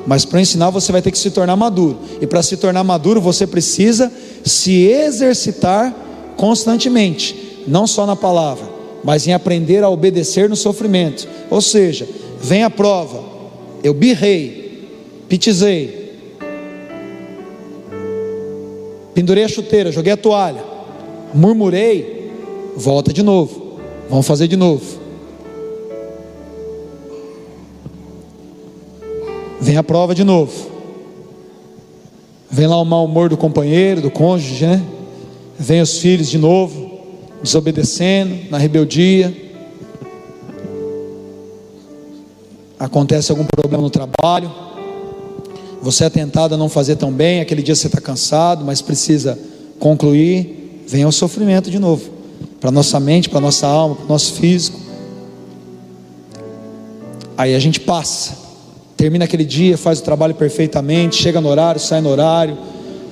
mas 0.06 0.24
para 0.24 0.40
ensinar 0.40 0.70
você 0.70 0.92
vai 0.92 1.02
ter 1.02 1.12
que 1.12 1.18
se 1.18 1.32
tornar 1.32 1.56
maduro. 1.56 2.00
E 2.22 2.26
para 2.26 2.42
se 2.42 2.56
tornar 2.56 2.84
maduro, 2.84 3.20
você 3.20 3.46
precisa 3.46 4.12
se 4.44 4.86
exercitar 4.86 5.94
constantemente, 6.38 7.64
não 7.68 7.86
só 7.86 8.06
na 8.06 8.16
palavra, 8.16 8.66
mas 9.04 9.28
em 9.28 9.34
aprender 9.34 9.84
a 9.84 9.90
obedecer 9.90 10.50
no 10.50 10.56
sofrimento. 10.56 11.28
Ou 11.50 11.60
seja, 11.60 12.08
vem 12.42 12.64
a 12.64 12.70
prova, 12.70 13.22
eu 13.84 13.94
birrei, 13.94 14.88
pitizei, 15.28 16.07
pendurei 19.18 19.46
a 19.46 19.48
chuteira, 19.48 19.92
joguei 19.92 20.14
a 20.14 20.18
toalha, 20.18 20.64
murmurei 21.34 22.32
volta 22.76 23.12
de 23.12 23.24
novo. 23.24 23.80
Vamos 24.08 24.28
fazer 24.28 24.48
de 24.48 24.56
novo. 24.56 24.86
Vem 29.60 29.76
a 29.76 29.82
prova 29.82 30.14
de 30.14 30.24
novo. 30.24 30.54
Vem 32.48 32.68
lá 32.68 32.80
o 32.80 32.86
mau 32.86 33.06
humor 33.06 33.28
do 33.28 33.36
companheiro, 33.36 34.02
do 34.02 34.12
cônjuge, 34.12 34.64
né? 34.64 34.84
Vem 35.58 35.82
os 35.82 35.98
filhos 35.98 36.30
de 36.30 36.38
novo, 36.38 37.00
desobedecendo, 37.42 38.52
na 38.52 38.60
rebeldia. 38.60 39.36
Acontece 42.78 43.32
algum 43.32 43.46
problema 43.46 43.82
no 43.82 43.90
trabalho. 43.90 44.67
Você 45.88 46.04
é 46.04 46.10
tentado 46.10 46.54
a 46.54 46.58
não 46.58 46.68
fazer 46.68 46.98
tão 46.98 47.14
bem. 47.14 47.40
Aquele 47.40 47.64
dia 47.64 47.74
você 47.74 47.88
está 47.88 48.02
cansado, 48.02 48.66
mas 48.66 48.82
precisa 48.82 49.40
concluir. 49.80 50.84
Vem 50.86 51.06
o 51.06 51.14
sofrimento 51.14 51.72
de 51.72 51.80
novo 51.80 52.10
para 52.60 52.70
nossa 52.72 53.00
mente, 53.00 53.30
para 53.30 53.40
nossa 53.40 53.66
alma, 53.68 53.96
para 53.96 54.04
o 54.04 54.08
nosso 54.10 54.34
físico. 54.34 54.78
Aí 57.38 57.56
a 57.56 57.60
gente 57.60 57.80
passa, 57.80 58.38
termina 58.98 59.24
aquele 59.24 59.46
dia, 59.46 59.78
faz 59.78 60.00
o 60.00 60.04
trabalho 60.04 60.36
perfeitamente, 60.36 61.16
chega 61.16 61.40
no 61.40 61.48
horário, 61.48 61.80
sai 61.80 62.02
no 62.02 62.10
horário. 62.10 62.58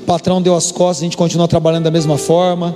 O 0.02 0.06
patrão 0.06 0.42
deu 0.42 0.54
as 0.54 0.70
costas, 0.70 1.02
a 1.02 1.06
gente 1.06 1.16
continua 1.16 1.48
trabalhando 1.48 1.86
da 1.86 1.92
mesma 1.92 2.18
forma. 2.18 2.76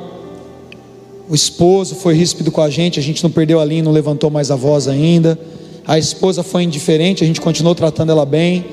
O 1.28 1.36
esposo 1.36 1.96
foi 1.96 2.14
ríspido 2.14 2.54
com 2.54 2.62
a 2.62 2.70
gente, 2.70 3.02
a 3.02 3.04
gente 3.04 3.22
não 3.22 3.32
perdeu 3.32 3.60
a 3.60 3.66
linha, 3.66 3.84
não 3.84 3.92
levantou 3.92 4.30
mais 4.30 4.50
a 4.50 4.56
voz 4.56 4.88
ainda. 4.88 5.38
A 5.86 6.00
esposa 6.00 6.42
foi 6.42 6.64
indiferente, 6.64 7.22
a 7.22 7.28
gente 7.28 7.42
continuou 7.42 7.76
tratando 7.76 8.14
ela 8.14 8.26
bem. 8.26 8.64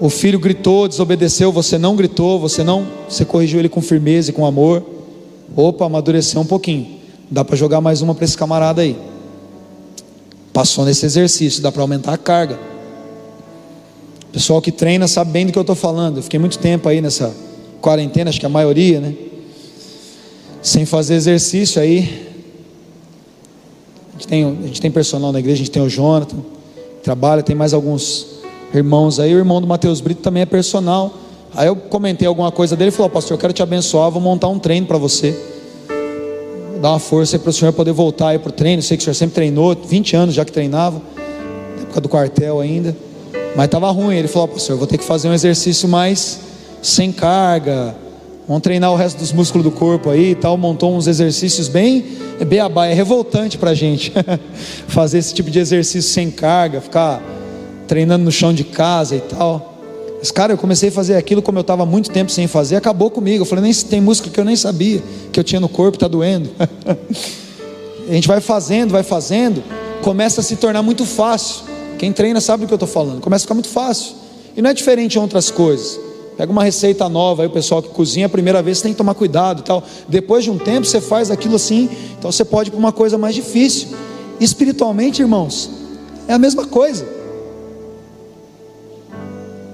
O 0.00 0.08
filho 0.08 0.38
gritou, 0.38 0.88
desobedeceu, 0.88 1.52
você 1.52 1.76
não 1.76 1.94
gritou, 1.94 2.40
você 2.40 2.64
não, 2.64 2.86
você 3.06 3.22
corrigiu 3.22 3.58
ele 3.58 3.68
com 3.68 3.82
firmeza 3.82 4.30
e 4.30 4.32
com 4.32 4.46
amor. 4.46 4.82
Opa, 5.54 5.84
amadureceu 5.84 6.40
um 6.40 6.46
pouquinho. 6.46 6.98
Dá 7.30 7.44
para 7.44 7.54
jogar 7.54 7.82
mais 7.82 8.00
uma 8.00 8.14
para 8.14 8.24
esse 8.24 8.36
camarada 8.36 8.80
aí. 8.80 8.96
Passou 10.54 10.86
nesse 10.86 11.04
exercício, 11.04 11.62
dá 11.62 11.70
para 11.70 11.82
aumentar 11.82 12.14
a 12.14 12.16
carga. 12.16 12.58
pessoal 14.32 14.62
que 14.62 14.72
treina 14.72 15.06
sabe 15.06 15.32
bem 15.32 15.44
do 15.44 15.52
que 15.52 15.58
eu 15.58 15.62
estou 15.62 15.76
falando. 15.76 16.16
Eu 16.16 16.22
fiquei 16.22 16.40
muito 16.40 16.58
tempo 16.58 16.88
aí 16.88 17.02
nessa 17.02 17.36
quarentena, 17.82 18.30
acho 18.30 18.40
que 18.40 18.46
a 18.46 18.48
maioria, 18.48 19.00
né? 19.00 19.14
Sem 20.62 20.86
fazer 20.86 21.14
exercício 21.14 21.80
aí. 21.80 22.26
A 24.08 24.12
gente 24.12 24.28
tem, 24.28 24.44
a 24.44 24.66
gente 24.66 24.80
tem 24.80 24.90
personal 24.90 25.30
na 25.30 25.40
igreja, 25.40 25.56
a 25.56 25.64
gente 25.64 25.70
tem 25.70 25.82
o 25.82 25.90
Jonathan, 25.90 26.38
que 26.38 27.04
trabalha, 27.04 27.42
tem 27.42 27.54
mais 27.54 27.74
alguns 27.74 28.39
irmãos 28.74 29.18
aí. 29.18 29.34
O 29.34 29.38
irmão 29.38 29.60
do 29.60 29.66
Matheus 29.66 30.00
Brito 30.00 30.22
também 30.22 30.42
é 30.42 30.46
personal. 30.46 31.12
Aí 31.54 31.66
eu 31.66 31.76
comentei 31.76 32.26
alguma 32.26 32.52
coisa 32.52 32.76
dele 32.76 32.88
e 32.90 32.92
falou: 32.92 33.10
Pastor, 33.10 33.34
eu 33.34 33.38
quero 33.38 33.52
te 33.52 33.62
abençoar, 33.62 34.10
vou 34.10 34.22
montar 34.22 34.48
um 34.48 34.58
treino 34.58 34.86
para 34.86 34.98
você 34.98 35.36
dar 36.80 36.90
uma 36.92 36.98
força 36.98 37.38
para 37.38 37.50
o 37.50 37.52
senhor 37.52 37.72
poder 37.72 37.92
voltar 37.92 38.28
aí 38.28 38.38
para 38.38 38.48
o 38.48 38.52
treino. 38.52 38.80
Sei 38.82 38.96
que 38.96 39.02
o 39.02 39.04
senhor 39.04 39.14
sempre 39.14 39.34
treinou, 39.34 39.76
20 39.76 40.16
anos 40.16 40.34
já 40.34 40.44
que 40.44 40.52
treinava, 40.52 41.00
na 41.76 41.82
época 41.82 42.00
do 42.00 42.08
quartel 42.08 42.60
ainda. 42.60 42.96
Mas 43.54 43.66
estava 43.66 43.90
ruim. 43.90 44.16
Ele 44.16 44.28
falou: 44.28 44.48
pastor, 44.48 44.74
eu 44.74 44.78
vou 44.78 44.86
ter 44.86 44.98
que 44.98 45.04
fazer 45.04 45.28
um 45.28 45.34
exercício 45.34 45.88
mais 45.88 46.40
sem 46.82 47.12
carga. 47.12 47.94
Vamos 48.48 48.62
treinar 48.62 48.90
o 48.90 48.96
resto 48.96 49.18
dos 49.18 49.32
músculos 49.32 49.64
do 49.64 49.70
corpo 49.70 50.10
aí 50.10 50.30
e 50.30 50.34
tal. 50.34 50.56
Montou 50.56 50.96
uns 50.96 51.06
exercícios 51.06 51.68
bem 51.68 52.04
beabá. 52.46 52.86
É 52.86 52.94
revoltante 52.94 53.58
para 53.58 53.74
gente 53.74 54.12
fazer 54.88 55.18
esse 55.18 55.34
tipo 55.34 55.50
de 55.50 55.58
exercício 55.58 56.10
sem 56.10 56.30
carga, 56.30 56.80
ficar 56.80 57.22
treinando 57.90 58.24
no 58.24 58.30
chão 58.30 58.54
de 58.54 58.62
casa 58.62 59.16
e 59.16 59.20
tal. 59.20 59.74
Mas, 60.20 60.30
cara, 60.30 60.52
eu 60.52 60.56
comecei 60.56 60.90
a 60.90 60.92
fazer 60.92 61.16
aquilo 61.16 61.42
como 61.42 61.58
eu 61.58 61.62
estava 61.62 61.84
muito 61.84 62.08
tempo 62.08 62.30
sem 62.30 62.46
fazer, 62.46 62.76
acabou 62.76 63.10
comigo. 63.10 63.42
Eu 63.42 63.44
falei, 63.44 63.64
nem 63.64 63.74
tem 63.74 64.00
música 64.00 64.30
que 64.30 64.38
eu 64.38 64.44
nem 64.44 64.54
sabia 64.54 65.02
que 65.32 65.40
eu 65.40 65.42
tinha 65.42 65.58
no 65.60 65.68
corpo, 65.68 65.96
está 65.96 66.06
doendo. 66.06 66.48
a 68.08 68.12
gente 68.12 68.28
vai 68.28 68.40
fazendo, 68.40 68.92
vai 68.92 69.02
fazendo, 69.02 69.60
começa 70.02 70.40
a 70.40 70.44
se 70.44 70.54
tornar 70.54 70.84
muito 70.84 71.04
fácil. 71.04 71.64
Quem 71.98 72.12
treina 72.12 72.40
sabe 72.40 72.62
do 72.62 72.68
que 72.68 72.72
eu 72.72 72.76
estou 72.76 72.88
falando, 72.88 73.20
começa 73.20 73.42
a 73.42 73.46
ficar 73.46 73.54
muito 73.54 73.68
fácil. 73.68 74.14
E 74.56 74.62
não 74.62 74.70
é 74.70 74.74
diferente 74.74 75.18
em 75.18 75.20
outras 75.20 75.50
coisas. 75.50 75.98
Pega 76.36 76.52
uma 76.52 76.62
receita 76.62 77.08
nova, 77.08 77.42
aí 77.42 77.48
o 77.48 77.50
pessoal 77.50 77.82
que 77.82 77.88
cozinha 77.88 78.26
a 78.26 78.28
primeira 78.28 78.62
vez 78.62 78.80
tem 78.80 78.92
que 78.92 78.98
tomar 78.98 79.14
cuidado 79.14 79.62
e 79.62 79.64
tal. 79.64 79.82
Depois 80.08 80.44
de 80.44 80.50
um 80.52 80.58
tempo 80.58 80.86
você 80.86 81.00
faz 81.00 81.28
aquilo 81.28 81.56
assim, 81.56 81.90
então 82.16 82.30
você 82.30 82.44
pode 82.44 82.68
ir 82.68 82.70
para 82.70 82.78
uma 82.78 82.92
coisa 82.92 83.18
mais 83.18 83.34
difícil. 83.34 83.88
Espiritualmente, 84.38 85.20
irmãos, 85.20 85.68
é 86.28 86.32
a 86.32 86.38
mesma 86.38 86.64
coisa. 86.64 87.18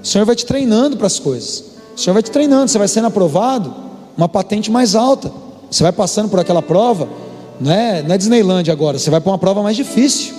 O 0.07 0.09
Senhor 0.09 0.25
vai 0.25 0.37
te 0.37 0.47
treinando 0.47 0.97
para 0.97 1.09
as 1.09 1.19
coisas. 1.19 1.65
O 1.97 1.99
Senhor 1.99 2.15
vai 2.15 2.23
te 2.23 2.31
treinando, 2.31 2.71
você 2.71 2.79
vai 2.79 2.87
sendo 2.87 3.09
aprovado, 3.09 3.75
uma 4.17 4.29
patente 4.29 4.71
mais 4.71 4.95
alta. 4.95 5.33
Você 5.69 5.83
vai 5.83 5.91
passando 5.91 6.29
por 6.29 6.39
aquela 6.39 6.63
prova, 6.63 7.09
não 7.61 7.73
é, 7.73 8.05
não 8.05 8.15
é 8.15 8.17
Disneyland 8.17 8.71
agora, 8.71 9.01
você 9.01 9.11
vai 9.11 9.21
para 9.21 9.33
uma 9.33 9.39
prova 9.39 9.65
mais 9.65 9.75
difícil. 9.75 10.33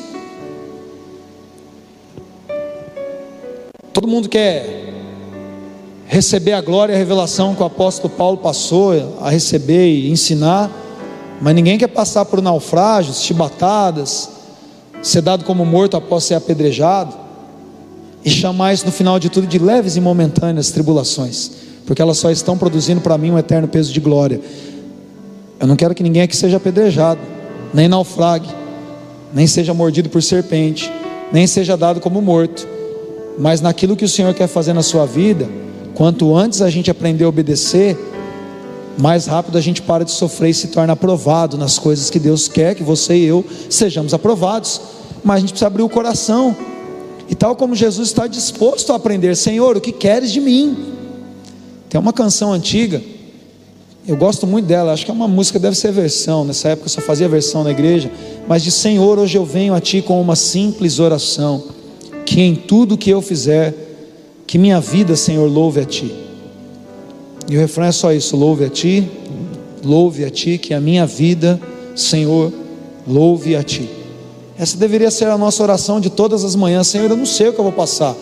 Todo 3.91 4.07
mundo 4.07 4.29
quer 4.29 4.93
receber 6.05 6.53
a 6.53 6.61
glória 6.61 6.93
e 6.93 6.95
a 6.95 6.97
revelação 6.99 7.53
que 7.53 7.61
o 7.61 7.65
apóstolo 7.65 8.13
Paulo 8.13 8.37
passou 8.37 8.93
a 9.19 9.29
receber 9.29 9.89
e 9.89 10.09
ensinar, 10.09 10.71
mas 11.41 11.53
ninguém 11.53 11.77
quer 11.77 11.89
passar 11.89 12.23
por 12.23 12.41
naufrágios, 12.41 13.21
chibatadas, 13.21 14.29
ser 15.03 15.19
dado 15.19 15.43
como 15.43 15.65
morto 15.65 15.97
após 15.97 16.23
ser 16.23 16.35
apedrejado. 16.35 17.26
E 18.27 18.29
chamais 18.29 18.83
no 18.83 18.91
final 18.91 19.17
de 19.17 19.29
tudo 19.29 19.47
de 19.47 19.57
leves 19.57 19.95
e 19.95 20.01
momentâneas 20.01 20.69
tribulações, 20.69 21.49
porque 21.85 22.01
elas 22.01 22.17
só 22.17 22.29
estão 22.29 22.57
produzindo 22.57 22.99
para 22.99 23.17
mim 23.17 23.31
um 23.31 23.37
eterno 23.37 23.69
peso 23.69 23.93
de 23.93 24.01
glória. 24.01 24.41
Eu 25.57 25.65
não 25.65 25.77
quero 25.77 25.95
que 25.95 26.03
ninguém 26.03 26.23
aqui 26.23 26.35
seja 26.35 26.57
apedrejado, 26.57 27.21
nem 27.73 27.87
naufrague, 27.87 28.49
nem 29.33 29.47
seja 29.47 29.73
mordido 29.73 30.09
por 30.09 30.21
serpente, 30.21 30.91
nem 31.31 31.47
seja 31.47 31.77
dado 31.77 32.01
como 32.01 32.21
morto, 32.21 32.67
mas 33.39 33.61
naquilo 33.61 33.95
que 33.95 34.03
o 34.03 34.09
Senhor 34.09 34.33
quer 34.33 34.47
fazer 34.47 34.73
na 34.73 34.83
sua 34.83 35.05
vida, 35.05 35.47
quanto 35.95 36.35
antes 36.35 36.61
a 36.61 36.69
gente 36.69 36.91
aprender 36.91 37.23
a 37.23 37.29
obedecer, 37.29 37.97
mais 38.97 39.25
rápido 39.25 39.57
a 39.57 39.61
gente 39.61 39.81
para 39.81 40.03
de 40.03 40.11
sofrer 40.11 40.49
e 40.49 40.53
se 40.53 40.67
torna 40.67 40.91
aprovado 40.91 41.57
nas 41.57 41.79
coisas 41.79 42.09
que 42.09 42.19
Deus 42.19 42.49
quer 42.49 42.75
que 42.75 42.83
você 42.83 43.15
e 43.15 43.23
eu 43.23 43.45
sejamos 43.69 44.13
aprovados. 44.13 44.81
Mas 45.23 45.37
a 45.37 45.39
gente 45.39 45.49
precisa 45.51 45.67
abrir 45.67 45.83
o 45.83 45.87
coração. 45.87 46.53
E 47.29 47.35
tal 47.35 47.55
como 47.55 47.75
Jesus 47.75 48.09
está 48.09 48.27
disposto 48.27 48.93
a 48.93 48.95
aprender, 48.95 49.35
Senhor, 49.35 49.75
o 49.75 49.81
que 49.81 49.91
queres 49.91 50.31
de 50.31 50.39
mim? 50.39 50.93
Tem 51.89 51.99
uma 51.99 52.13
canção 52.13 52.53
antiga, 52.53 53.01
eu 54.07 54.15
gosto 54.15 54.47
muito 54.47 54.65
dela, 54.65 54.93
acho 54.93 55.03
que 55.03 55.11
é 55.11 55.13
uma 55.13 55.27
música, 55.27 55.59
deve 55.59 55.75
ser 55.75 55.91
versão, 55.91 56.45
nessa 56.45 56.69
época 56.69 56.85
eu 56.85 56.91
só 56.91 57.01
fazia 57.01 57.27
versão 57.27 57.63
na 57.63 57.71
igreja, 57.71 58.09
mas 58.47 58.63
de 58.63 58.71
Senhor, 58.71 59.19
hoje 59.19 59.37
eu 59.37 59.43
venho 59.43 59.73
a 59.73 59.81
Ti 59.81 60.01
com 60.01 60.21
uma 60.21 60.35
simples 60.35 60.99
oração, 60.99 61.63
que 62.25 62.41
em 62.41 62.55
tudo 62.55 62.97
que 62.97 63.09
eu 63.09 63.21
fizer, 63.21 63.73
que 64.45 64.57
minha 64.57 64.79
vida, 64.79 65.15
Senhor, 65.17 65.51
louve 65.51 65.81
a 65.81 65.85
Ti. 65.85 66.09
E 67.49 67.57
o 67.57 67.59
refrão 67.59 67.85
é 67.85 67.91
só 67.91 68.13
isso: 68.13 68.37
louve 68.37 68.63
a 68.63 68.69
Ti, 68.69 69.09
louve 69.83 70.23
a 70.23 70.29
Ti, 70.29 70.57
que 70.57 70.73
a 70.73 70.79
minha 70.79 71.05
vida, 71.05 71.59
Senhor, 71.93 72.53
louve 73.05 73.57
a 73.57 73.63
Ti. 73.63 73.96
Essa 74.59 74.75
deveria 74.77 75.11
ser 75.11 75.25
a 75.25 75.37
nossa 75.37 75.61
oração 75.61 75.99
de 75.99 76.09
todas 76.09 76.43
as 76.43 76.55
manhãs. 76.55 76.87
Senhor, 76.87 77.09
eu 77.09 77.17
não 77.17 77.25
sei 77.25 77.49
o 77.49 77.53
que 77.53 77.59
eu 77.59 77.63
vou 77.63 77.73
passar. 77.73 78.15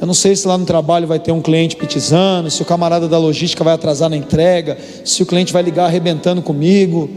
Eu 0.00 0.06
não 0.06 0.14
sei 0.14 0.36
se 0.36 0.46
lá 0.46 0.56
no 0.56 0.64
trabalho 0.64 1.06
vai 1.06 1.18
ter 1.18 1.32
um 1.32 1.40
cliente 1.40 1.74
pitizando, 1.74 2.50
se 2.50 2.62
o 2.62 2.64
camarada 2.64 3.08
da 3.08 3.18
logística 3.18 3.64
vai 3.64 3.74
atrasar 3.74 4.08
na 4.08 4.16
entrega, 4.16 4.78
se 5.04 5.22
o 5.22 5.26
cliente 5.26 5.52
vai 5.52 5.62
ligar 5.62 5.86
arrebentando 5.86 6.40
comigo. 6.40 7.10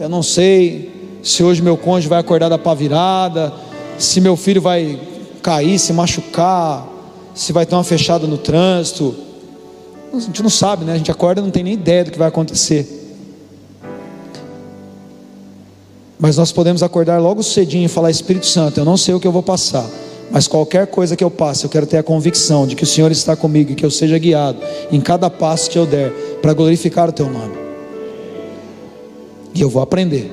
Eu 0.00 0.08
não 0.08 0.22
sei 0.22 1.18
se 1.22 1.42
hoje 1.42 1.62
meu 1.62 1.76
cônjuge 1.76 2.08
vai 2.08 2.18
acordar 2.18 2.48
da 2.48 2.58
pá 2.58 2.74
virada, 2.74 3.52
se 3.98 4.20
meu 4.20 4.36
filho 4.36 4.60
vai 4.60 4.98
cair, 5.42 5.78
se 5.78 5.92
machucar, 5.92 6.88
se 7.34 7.52
vai 7.52 7.64
ter 7.64 7.76
uma 7.76 7.84
fechada 7.84 8.26
no 8.26 8.38
trânsito. 8.38 9.14
A 10.12 10.18
gente 10.18 10.42
não 10.42 10.50
sabe, 10.50 10.84
né? 10.84 10.94
A 10.94 10.98
gente 10.98 11.10
acorda 11.10 11.40
e 11.40 11.44
não 11.44 11.50
tem 11.50 11.62
nem 11.62 11.74
ideia 11.74 12.04
do 12.04 12.10
que 12.10 12.18
vai 12.18 12.28
acontecer. 12.28 13.05
Mas 16.18 16.36
nós 16.36 16.50
podemos 16.50 16.82
acordar 16.82 17.20
logo 17.20 17.42
cedinho 17.42 17.84
e 17.84 17.88
falar: 17.88 18.10
Espírito 18.10 18.46
Santo, 18.46 18.80
eu 18.80 18.84
não 18.84 18.96
sei 18.96 19.14
o 19.14 19.20
que 19.20 19.26
eu 19.26 19.32
vou 19.32 19.42
passar, 19.42 19.88
mas 20.30 20.48
qualquer 20.48 20.86
coisa 20.86 21.14
que 21.14 21.22
eu 21.22 21.30
passe, 21.30 21.64
eu 21.64 21.70
quero 21.70 21.86
ter 21.86 21.98
a 21.98 22.02
convicção 22.02 22.66
de 22.66 22.74
que 22.74 22.84
o 22.84 22.86
Senhor 22.86 23.12
está 23.12 23.36
comigo 23.36 23.72
e 23.72 23.74
que 23.74 23.84
eu 23.84 23.90
seja 23.90 24.18
guiado 24.18 24.58
em 24.90 25.00
cada 25.00 25.28
passo 25.28 25.70
que 25.70 25.78
eu 25.78 25.84
der 25.84 26.10
para 26.40 26.54
glorificar 26.54 27.08
o 27.08 27.12
Teu 27.12 27.28
nome. 27.28 27.54
E 29.54 29.60
eu 29.60 29.68
vou 29.68 29.82
aprender. 29.82 30.32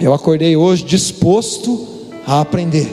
Eu 0.00 0.12
acordei 0.12 0.56
hoje 0.56 0.84
disposto 0.84 1.88
a 2.26 2.40
aprender. 2.40 2.88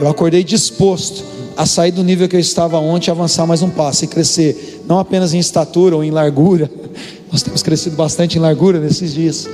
Eu 0.00 0.08
acordei 0.08 0.44
disposto 0.44 1.24
a 1.56 1.64
sair 1.64 1.92
do 1.92 2.02
nível 2.02 2.28
que 2.28 2.36
eu 2.36 2.40
estava 2.40 2.78
ontem, 2.78 3.10
avançar 3.10 3.46
mais 3.46 3.62
um 3.62 3.70
passo 3.70 4.04
e 4.04 4.08
crescer, 4.08 4.82
não 4.86 4.98
apenas 4.98 5.32
em 5.32 5.38
estatura 5.38 5.96
ou 5.96 6.02
em 6.02 6.10
largura. 6.10 6.70
Nós 7.30 7.42
temos 7.42 7.62
crescido 7.62 7.96
bastante 7.96 8.36
em 8.36 8.40
largura 8.40 8.78
nesses 8.78 9.14
dias 9.14 9.48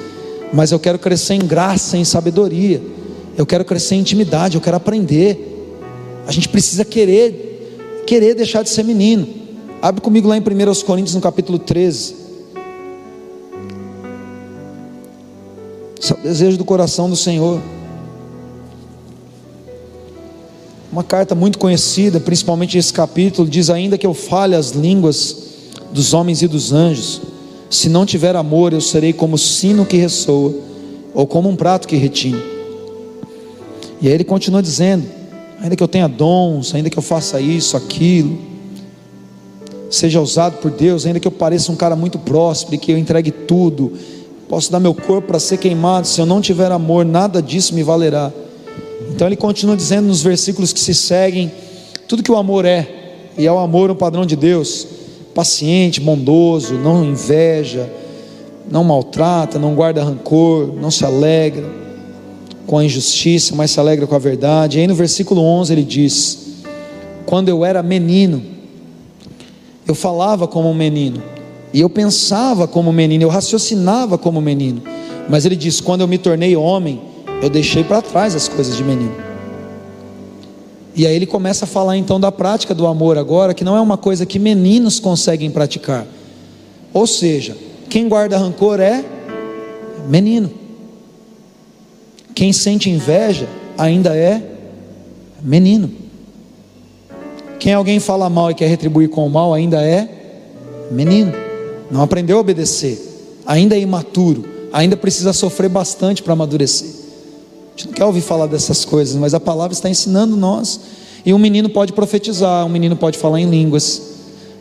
mas 0.52 0.72
eu 0.72 0.78
quero 0.78 0.98
crescer 0.98 1.34
em 1.34 1.46
graça, 1.46 1.96
em 1.96 2.04
sabedoria, 2.04 2.82
eu 3.36 3.46
quero 3.46 3.64
crescer 3.64 3.94
em 3.94 4.00
intimidade, 4.00 4.56
eu 4.56 4.60
quero 4.60 4.76
aprender. 4.76 5.46
A 6.26 6.32
gente 6.32 6.48
precisa 6.48 6.84
querer, 6.84 8.02
querer 8.06 8.34
deixar 8.34 8.62
de 8.62 8.70
ser 8.70 8.84
menino. 8.84 9.26
Abre 9.80 10.00
comigo 10.00 10.28
lá 10.28 10.36
em 10.36 10.40
1 10.40 10.84
Coríntios, 10.84 11.14
no 11.14 11.20
capítulo 11.20 11.58
13. 11.58 12.14
Esse 16.00 16.12
é 16.12 16.16
o 16.16 16.22
desejo 16.22 16.58
do 16.58 16.64
coração 16.64 17.08
do 17.08 17.16
Senhor. 17.16 17.60
Uma 20.92 21.04
carta 21.04 21.34
muito 21.34 21.58
conhecida, 21.58 22.18
principalmente 22.18 22.76
esse 22.76 22.92
capítulo, 22.92 23.48
diz: 23.48 23.70
Ainda 23.70 23.96
que 23.96 24.06
eu 24.06 24.12
fale 24.12 24.56
as 24.56 24.70
línguas 24.70 25.36
dos 25.92 26.12
homens 26.12 26.42
e 26.42 26.48
dos 26.48 26.72
anjos, 26.72 27.22
se 27.70 27.88
não 27.88 28.04
tiver 28.04 28.34
amor, 28.34 28.72
eu 28.72 28.80
serei 28.80 29.12
como 29.12 29.38
sino 29.38 29.86
que 29.86 29.96
ressoa, 29.96 30.52
ou 31.14 31.24
como 31.24 31.48
um 31.48 31.54
prato 31.54 31.86
que 31.86 31.94
retine. 31.94 32.42
E 34.02 34.08
aí 34.08 34.12
ele 34.12 34.24
continua 34.24 34.60
dizendo: 34.60 35.06
ainda 35.62 35.76
que 35.76 35.82
eu 35.82 35.86
tenha 35.86 36.08
dons, 36.08 36.74
ainda 36.74 36.90
que 36.90 36.98
eu 36.98 37.02
faça 37.02 37.40
isso, 37.40 37.76
aquilo, 37.76 38.36
seja 39.88 40.20
usado 40.20 40.56
por 40.56 40.72
Deus, 40.72 41.06
ainda 41.06 41.20
que 41.20 41.28
eu 41.28 41.32
pareça 41.32 41.70
um 41.70 41.76
cara 41.76 41.94
muito 41.94 42.18
próspero 42.18 42.74
e 42.74 42.78
que 42.78 42.90
eu 42.90 42.98
entregue 42.98 43.30
tudo, 43.30 43.92
posso 44.48 44.72
dar 44.72 44.80
meu 44.80 44.92
corpo 44.92 45.28
para 45.28 45.38
ser 45.38 45.58
queimado, 45.58 46.08
se 46.08 46.20
eu 46.20 46.26
não 46.26 46.40
tiver 46.40 46.72
amor, 46.72 47.04
nada 47.04 47.40
disso 47.40 47.72
me 47.72 47.84
valerá. 47.84 48.32
Então 49.14 49.28
ele 49.28 49.36
continua 49.36 49.76
dizendo 49.76 50.08
nos 50.08 50.22
versículos 50.22 50.72
que 50.72 50.80
se 50.80 50.92
seguem, 50.92 51.52
tudo 52.08 52.20
que 52.20 52.32
o 52.32 52.36
amor 52.36 52.64
é, 52.64 52.88
e 53.38 53.46
é 53.46 53.52
o 53.52 53.58
amor 53.58 53.92
um 53.92 53.94
padrão 53.94 54.26
de 54.26 54.34
Deus 54.34 54.99
paciente, 55.40 56.02
bondoso, 56.02 56.74
não 56.74 57.02
inveja, 57.02 57.90
não 58.70 58.84
maltrata, 58.84 59.58
não 59.58 59.74
guarda 59.74 60.04
rancor, 60.04 60.74
não 60.78 60.90
se 60.90 61.02
alegra 61.02 61.66
com 62.66 62.76
a 62.76 62.84
injustiça, 62.84 63.54
mas 63.56 63.70
se 63.70 63.80
alegra 63.80 64.06
com 64.06 64.14
a 64.14 64.18
verdade. 64.18 64.76
E 64.76 64.82
aí 64.82 64.86
no 64.86 64.94
versículo 64.94 65.40
11 65.40 65.72
ele 65.72 65.82
diz: 65.82 66.56
Quando 67.24 67.48
eu 67.48 67.64
era 67.64 67.82
menino, 67.82 68.42
eu 69.88 69.94
falava 69.94 70.46
como 70.46 70.68
um 70.68 70.74
menino, 70.74 71.22
e 71.72 71.80
eu 71.80 71.88
pensava 71.88 72.68
como 72.68 72.90
um 72.90 72.92
menino, 72.92 73.24
eu 73.24 73.30
raciocinava 73.30 74.18
como 74.18 74.40
um 74.40 74.42
menino. 74.42 74.82
Mas 75.26 75.46
ele 75.46 75.56
diz: 75.56 75.80
Quando 75.80 76.02
eu 76.02 76.08
me 76.08 76.18
tornei 76.18 76.54
homem, 76.54 77.00
eu 77.42 77.48
deixei 77.48 77.82
para 77.82 78.02
trás 78.02 78.34
as 78.34 78.46
coisas 78.46 78.76
de 78.76 78.84
menino. 78.84 79.29
E 80.94 81.06
aí 81.06 81.14
ele 81.14 81.26
começa 81.26 81.64
a 81.64 81.68
falar 81.68 81.96
então 81.96 82.18
da 82.18 82.32
prática 82.32 82.74
do 82.74 82.86
amor 82.86 83.16
agora, 83.16 83.54
que 83.54 83.64
não 83.64 83.76
é 83.76 83.80
uma 83.80 83.96
coisa 83.96 84.26
que 84.26 84.38
meninos 84.38 84.98
conseguem 84.98 85.50
praticar. 85.50 86.06
Ou 86.92 87.06
seja, 87.06 87.56
quem 87.88 88.08
guarda 88.08 88.38
rancor 88.38 88.80
é 88.80 89.04
menino. 90.08 90.50
Quem 92.34 92.52
sente 92.52 92.90
inveja 92.90 93.48
ainda 93.78 94.16
é 94.16 94.42
menino. 95.42 95.90
Quem 97.58 97.74
alguém 97.74 98.00
fala 98.00 98.28
mal 98.30 98.50
e 98.50 98.54
quer 98.54 98.68
retribuir 98.68 99.10
com 99.10 99.26
o 99.26 99.30
mal 99.30 99.54
ainda 99.54 99.82
é 99.82 100.88
menino. 100.90 101.32
Não 101.90 102.02
aprendeu 102.02 102.38
a 102.38 102.40
obedecer, 102.40 102.98
ainda 103.46 103.76
é 103.76 103.80
imaturo, 103.80 104.44
ainda 104.72 104.96
precisa 104.96 105.32
sofrer 105.32 105.68
bastante 105.68 106.22
para 106.22 106.32
amadurecer 106.32 106.99
gente 107.76 107.88
não 107.88 107.94
quer 107.94 108.04
ouvir 108.04 108.20
falar 108.20 108.46
dessas 108.46 108.84
coisas, 108.84 109.14
mas 109.16 109.34
a 109.34 109.40
palavra 109.40 109.72
está 109.72 109.88
ensinando 109.88 110.36
nós. 110.36 110.80
E 111.24 111.34
um 111.34 111.38
menino 111.38 111.68
pode 111.68 111.92
profetizar, 111.92 112.64
um 112.64 112.68
menino 112.68 112.96
pode 112.96 113.18
falar 113.18 113.40
em 113.40 113.48
línguas, 113.48 114.00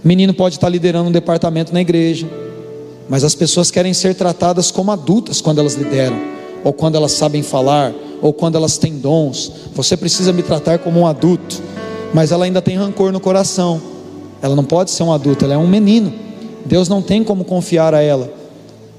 um 0.04 0.08
menino 0.08 0.34
pode 0.34 0.56
estar 0.56 0.70
liderando 0.70 1.10
um 1.10 1.12
departamento 1.12 1.74
na 1.74 1.82
igreja, 1.82 2.28
mas 3.08 3.24
as 3.24 3.34
pessoas 3.34 3.72
querem 3.72 3.94
ser 3.94 4.16
tratadas 4.16 4.72
como 4.72 4.92
adultas 4.92 5.42
quando 5.42 5.60
elas 5.60 5.76
lideram, 5.76 6.18
ou 6.64 6.74
quando 6.74 6.96
elas 6.96 7.14
sabem 7.14 7.42
falar, 7.42 7.94
ou 8.22 8.34
quando 8.34 8.56
elas 8.56 8.78
têm 8.78 8.98
dons. 8.98 9.52
Você 9.74 9.96
precisa 9.96 10.34
me 10.34 10.44
tratar 10.44 10.80
como 10.80 11.00
um 11.00 11.08
adulto, 11.08 11.62
mas 12.14 12.32
ela 12.32 12.46
ainda 12.46 12.62
tem 12.62 12.76
rancor 12.76 13.12
no 13.12 13.20
coração. 13.20 13.82
Ela 14.42 14.56
não 14.56 14.64
pode 14.64 14.92
ser 14.92 15.04
um 15.04 15.12
adulto, 15.12 15.46
ela 15.46 15.54
é 15.54 15.58
um 15.58 15.68
menino. 15.68 16.14
Deus 16.66 16.88
não 16.88 17.02
tem 17.02 17.24
como 17.24 17.44
confiar 17.46 17.94
a 17.94 18.02
ela 18.02 18.32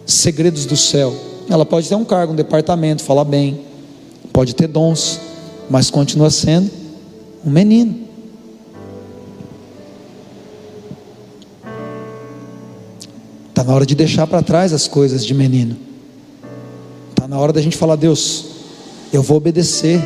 segredos 0.06 0.66
do 0.66 0.76
céu. 0.76 1.14
Ela 1.48 1.64
pode 1.64 1.88
ter 1.88 1.94
um 1.94 2.04
cargo, 2.04 2.32
um 2.32 2.36
departamento, 2.36 3.02
falar 3.02 3.24
bem, 3.24 3.60
pode 4.32 4.54
ter 4.54 4.66
dons, 4.66 5.20
mas 5.68 5.90
continua 5.90 6.30
sendo 6.30 6.70
um 7.44 7.50
menino. 7.50 8.08
Está 13.48 13.64
na 13.64 13.74
hora 13.74 13.84
de 13.84 13.94
deixar 13.94 14.26
para 14.26 14.42
trás 14.42 14.72
as 14.72 14.88
coisas 14.88 15.24
de 15.24 15.34
menino. 15.34 15.76
Está 17.10 17.28
na 17.28 17.38
hora 17.38 17.52
da 17.52 17.60
gente 17.60 17.76
falar: 17.76 17.96
Deus, 17.96 18.46
eu 19.12 19.22
vou 19.22 19.36
obedecer, 19.36 20.02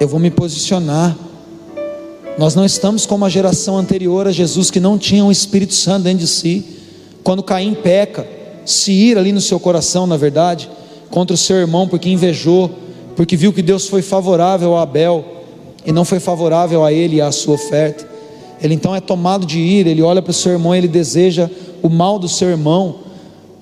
eu 0.00 0.08
vou 0.08 0.18
me 0.18 0.30
posicionar. 0.30 1.16
Nós 2.38 2.54
não 2.54 2.64
estamos 2.64 3.04
como 3.04 3.24
a 3.24 3.28
geração 3.28 3.76
anterior 3.76 4.26
a 4.26 4.32
Jesus 4.32 4.70
que 4.70 4.78
não 4.78 4.96
tinha 4.96 5.24
um 5.24 5.30
Espírito 5.30 5.74
Santo 5.74 6.04
dentro 6.04 6.20
de 6.20 6.28
si. 6.28 6.64
Quando 7.24 7.42
Caim 7.42 7.74
peca, 7.74 8.26
se 8.64 8.92
ira 8.92 9.20
ali 9.20 9.32
no 9.32 9.40
seu 9.40 9.58
coração, 9.58 10.06
na 10.06 10.16
verdade, 10.16 10.70
contra 11.10 11.34
o 11.34 11.36
seu 11.36 11.56
irmão 11.56 11.88
porque 11.88 12.08
invejou, 12.08 12.70
porque 13.18 13.36
viu 13.36 13.52
que 13.52 13.62
Deus 13.62 13.88
foi 13.88 14.00
favorável 14.00 14.76
a 14.76 14.82
Abel 14.82 15.24
e 15.84 15.90
não 15.90 16.04
foi 16.04 16.20
favorável 16.20 16.84
a 16.84 16.92
ele 16.92 17.16
e 17.16 17.20
à 17.20 17.32
sua 17.32 17.54
oferta. 17.56 18.08
Ele 18.62 18.74
então 18.74 18.94
é 18.94 19.00
tomado 19.00 19.44
de 19.44 19.58
ira, 19.58 19.88
ele 19.88 20.02
olha 20.02 20.22
para 20.22 20.30
o 20.30 20.32
seu 20.32 20.52
irmão 20.52 20.72
ele 20.72 20.86
deseja 20.86 21.50
o 21.82 21.88
mal 21.88 22.20
do 22.20 22.28
seu 22.28 22.48
irmão. 22.48 23.00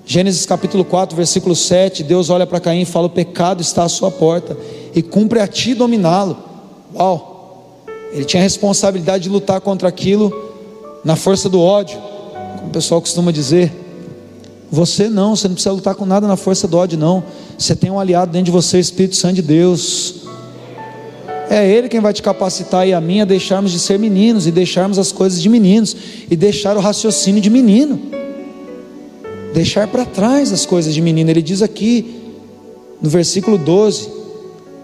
Gênesis 0.04 0.44
capítulo 0.44 0.84
4, 0.84 1.16
versículo 1.16 1.56
7, 1.56 2.02
Deus 2.02 2.28
olha 2.28 2.46
para 2.46 2.60
Caim 2.60 2.82
e 2.82 2.84
fala: 2.84 3.06
O 3.06 3.10
pecado 3.10 3.62
está 3.62 3.84
à 3.84 3.88
sua 3.88 4.10
porta, 4.10 4.54
e 4.94 5.00
cumpre 5.00 5.40
a 5.40 5.48
ti 5.48 5.72
dominá-lo. 5.72 6.36
Uau! 6.94 7.86
Ele 8.12 8.26
tinha 8.26 8.42
a 8.42 8.44
responsabilidade 8.44 9.24
de 9.24 9.30
lutar 9.30 9.62
contra 9.62 9.88
aquilo 9.88 10.30
na 11.02 11.16
força 11.16 11.48
do 11.48 11.62
ódio, 11.62 11.98
como 12.58 12.68
o 12.68 12.72
pessoal 12.72 13.00
costuma 13.00 13.32
dizer. 13.32 13.85
Você 14.70 15.08
não, 15.08 15.36
você 15.36 15.46
não 15.46 15.54
precisa 15.54 15.72
lutar 15.72 15.94
com 15.94 16.04
nada 16.04 16.26
na 16.26 16.36
força 16.36 16.66
do 16.66 16.76
ódio, 16.76 16.98
não. 16.98 17.22
Você 17.56 17.74
tem 17.74 17.90
um 17.90 18.00
aliado 18.00 18.32
dentro 18.32 18.46
de 18.46 18.50
você, 18.50 18.78
Espírito 18.78 19.16
Santo 19.16 19.36
de 19.36 19.42
Deus. 19.42 20.26
É 21.48 21.66
Ele 21.66 21.88
quem 21.88 22.00
vai 22.00 22.12
te 22.12 22.22
capacitar 22.22 22.86
e 22.86 22.92
a 22.92 23.00
mim 23.00 23.20
a 23.20 23.24
deixarmos 23.24 23.70
de 23.70 23.78
ser 23.78 23.98
meninos 23.98 24.46
e 24.46 24.50
deixarmos 24.50 24.98
as 24.98 25.12
coisas 25.12 25.40
de 25.40 25.48
meninos 25.48 25.96
e 26.28 26.34
deixar 26.34 26.76
o 26.76 26.80
raciocínio 26.80 27.40
de 27.40 27.48
menino. 27.48 28.00
Deixar 29.54 29.86
para 29.86 30.04
trás 30.04 30.52
as 30.52 30.66
coisas 30.66 30.92
de 30.92 31.00
menino. 31.00 31.30
Ele 31.30 31.42
diz 31.42 31.62
aqui 31.62 32.20
no 33.00 33.08
versículo 33.08 33.56
12: 33.56 34.08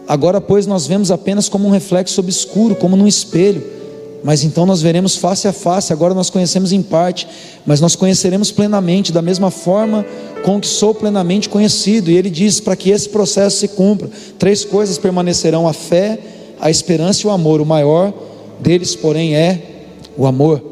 Agora, 0.07 0.41
pois, 0.41 0.67
nós 0.67 0.87
vemos 0.87 1.11
apenas 1.11 1.49
como 1.49 1.67
um 1.67 1.71
reflexo 1.71 2.21
obscuro, 2.21 2.77
como 2.77 2.97
num 2.97 3.07
espelho. 3.07 3.82
Mas 4.25 4.45
então 4.45 4.65
nós 4.65 4.81
veremos 4.81 5.17
face 5.17 5.49
a 5.49 5.53
face. 5.53 5.93
Agora 5.93 6.15
nós 6.15 6.31
conhecemos 6.31 6.73
em 6.73 6.83
parte, 6.83 7.27
mas 7.67 7.81
nós 7.81 7.97
conheceremos 7.97 8.53
plenamente, 8.53 9.13
da 9.13 9.21
mesma 9.21 9.51
forma 9.51 10.07
com 10.45 10.61
que 10.61 10.67
sou 10.67 10.95
plenamente 10.95 11.49
conhecido. 11.49 12.11
E 12.11 12.17
ele 12.17 12.31
diz: 12.31 12.61
para 12.61 12.77
que 12.77 12.91
esse 12.91 13.09
processo 13.09 13.59
se 13.59 13.69
cumpra, 13.69 14.09
três 14.39 14.65
coisas 14.65 14.99
permanecerão: 14.99 15.67
a 15.67 15.73
fé, 15.73 16.19
a 16.61 16.71
esperança 16.71 17.27
e 17.27 17.27
o 17.27 17.31
amor. 17.31 17.61
O 17.61 17.67
maior 17.67 18.13
deles, 18.61 18.95
porém, 18.95 19.35
é 19.35 19.61
o 20.17 20.27
amor. 20.27 20.63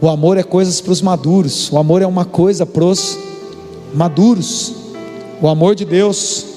O 0.00 0.08
amor 0.08 0.36
é 0.36 0.42
coisas 0.42 0.80
para 0.80 0.92
os 0.92 1.00
maduros, 1.00 1.70
o 1.70 1.78
amor 1.78 2.02
é 2.02 2.06
uma 2.06 2.24
coisa 2.24 2.66
para 2.66 2.84
os 2.84 3.16
maduros. 3.94 4.74
O 5.40 5.48
amor 5.48 5.74
de 5.74 5.84
Deus 5.84 6.51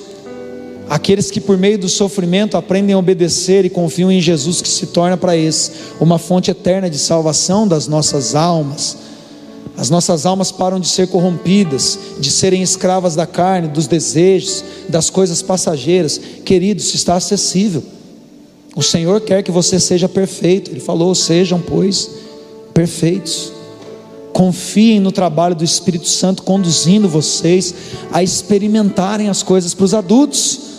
Aqueles 0.90 1.32
que 1.32 1.42
por 1.42 1.58
meio 1.58 1.80
do 1.80 1.90
sofrimento 1.90 2.56
aprendem 2.56 2.94
a 2.94 3.00
obedecer 3.00 3.66
e 3.66 3.70
confiam 3.70 4.12
em 4.12 4.22
Jesus, 4.22 4.62
que 4.62 4.70
se 4.70 4.88
torna 4.88 5.18
para 5.18 5.36
eles 5.36 5.72
uma 6.00 6.20
fonte 6.20 6.52
eterna 6.52 6.90
de 6.90 7.00
salvação 7.00 7.68
das 7.68 7.88
nossas 7.88 8.36
almas. 8.36 8.98
As 9.76 9.90
nossas 9.90 10.26
almas 10.26 10.52
param 10.52 10.80
de 10.80 10.88
ser 10.88 11.08
corrompidas, 11.08 11.98
de 12.20 12.30
serem 12.30 12.62
escravas 12.62 13.16
da 13.16 13.26
carne, 13.26 13.68
dos 13.68 13.88
desejos, 13.88 14.64
das 14.88 15.10
coisas 15.10 15.42
passageiras. 15.42 16.22
Queridos, 16.46 16.94
está 16.94 17.16
acessível. 17.16 17.84
O 18.76 18.84
Senhor 18.84 19.20
quer 19.22 19.42
que 19.42 19.52
você 19.52 19.80
seja 19.80 20.08
perfeito. 20.08 20.70
Ele 20.70 20.80
falou: 20.80 21.16
sejam, 21.16 21.60
pois, 21.60 22.10
perfeitos. 22.74 23.52
Confiem 24.32 25.00
no 25.00 25.12
trabalho 25.12 25.56
do 25.56 25.64
Espírito 25.64 26.08
Santo 26.08 26.44
conduzindo 26.44 27.10
vocês 27.10 27.74
a 28.12 28.22
experimentarem 28.22 29.30
as 29.30 29.42
coisas 29.42 29.74
para 29.74 29.86
os 29.86 29.94
adultos 29.94 30.75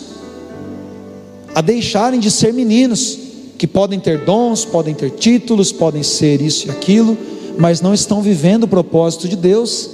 a 1.57 1.61
deixarem 1.61 2.19
de 2.19 2.29
ser 2.29 2.53
meninos, 2.53 3.17
que 3.57 3.65
podem 3.65 3.99
ter 3.99 4.23
dons, 4.23 4.63
podem 4.63 4.93
ter 4.93 5.09
títulos, 5.09 5.71
podem 5.71 6.03
ser 6.03 6.39
isso 6.39 6.67
e 6.67 6.69
aquilo, 6.69 7.17
mas 7.57 7.81
não 7.81 7.95
estão 7.95 8.21
vivendo 8.21 8.65
o 8.65 8.67
propósito 8.67 9.27
de 9.27 9.35
Deus, 9.35 9.89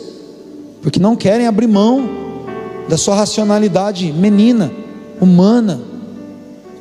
porque 0.81 0.99
não 0.99 1.15
querem 1.15 1.47
abrir 1.47 1.67
mão 1.67 2.03
da 2.89 2.97
sua 2.97 3.15
racionalidade 3.15 4.11
menina, 4.11 4.73
humana, 5.21 5.79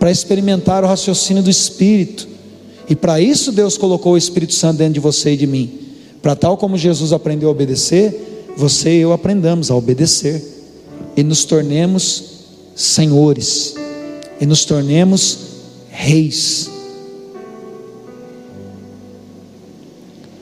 para 0.00 0.10
experimentar 0.10 0.82
o 0.82 0.88
raciocínio 0.88 1.44
do 1.44 1.50
Espírito. 1.50 2.26
E 2.88 2.96
para 2.96 3.20
isso 3.20 3.52
Deus 3.52 3.78
colocou 3.78 4.14
o 4.14 4.18
Espírito 4.18 4.52
Santo 4.52 4.78
dentro 4.78 4.94
de 4.94 5.00
você 5.00 5.34
e 5.34 5.36
de 5.36 5.46
mim. 5.46 5.78
Para 6.20 6.34
tal 6.34 6.56
como 6.56 6.76
Jesus 6.76 7.12
aprendeu 7.12 7.50
a 7.50 7.52
obedecer, 7.52 8.50
você 8.56 8.96
e 8.96 9.02
eu 9.02 9.12
aprendamos 9.12 9.70
a 9.70 9.76
obedecer 9.76 10.42
e 11.16 11.22
nos 11.22 11.44
tornemos 11.44 12.24
senhores 12.74 13.76
e 14.42 14.46
nos 14.46 14.64
tornemos 14.64 15.38
reis. 15.88 16.68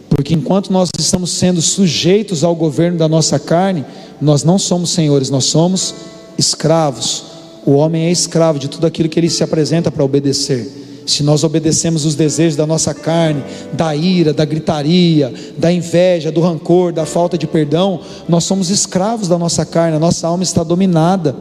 Porque 0.09 0.33
enquanto 0.33 0.73
nós 0.73 0.89
estamos 0.99 1.33
sendo 1.33 1.61
sujeitos 1.61 2.43
ao 2.43 2.55
governo 2.55 2.97
da 2.97 3.07
nossa 3.07 3.39
carne, 3.39 3.85
nós 4.19 4.43
não 4.43 4.59
somos 4.59 4.89
senhores, 4.89 5.29
nós 5.29 5.45
somos 5.45 5.95
escravos. 6.39 7.25
O 7.67 7.73
homem 7.73 8.05
é 8.07 8.11
escravo 8.11 8.59
de 8.59 8.69
tudo 8.69 8.87
aquilo 8.87 9.07
que 9.07 9.21
ele 9.21 9.29
se 9.29 9.45
apresenta 9.45 9.91
para 9.91 10.03
obedecer. 10.03 11.03
Se 11.05 11.23
nós 11.23 11.45
obedecemos 11.45 12.07
os 12.07 12.15
desejos 12.15 12.57
da 12.57 12.67
nossa 12.67 12.95
carne, 12.95 13.45
da 13.75 13.95
ira, 13.95 14.33
da 14.33 14.47
gritaria, 14.47 15.31
da 15.59 15.71
inveja, 15.71 16.33
do 16.33 16.41
rancor, 16.41 16.91
da 16.91 17.05
falta 17.05 17.37
de 17.37 17.47
perdão, 17.47 18.01
nós 18.27 18.45
somos 18.45 18.71
escravos 18.71 19.29
da 19.29 19.37
nossa 19.37 19.67
carne, 19.67 19.99
a 19.99 20.01
nossa 20.01 20.27
alma 20.27 20.43
está 20.43 20.63
dominada. 20.63 21.37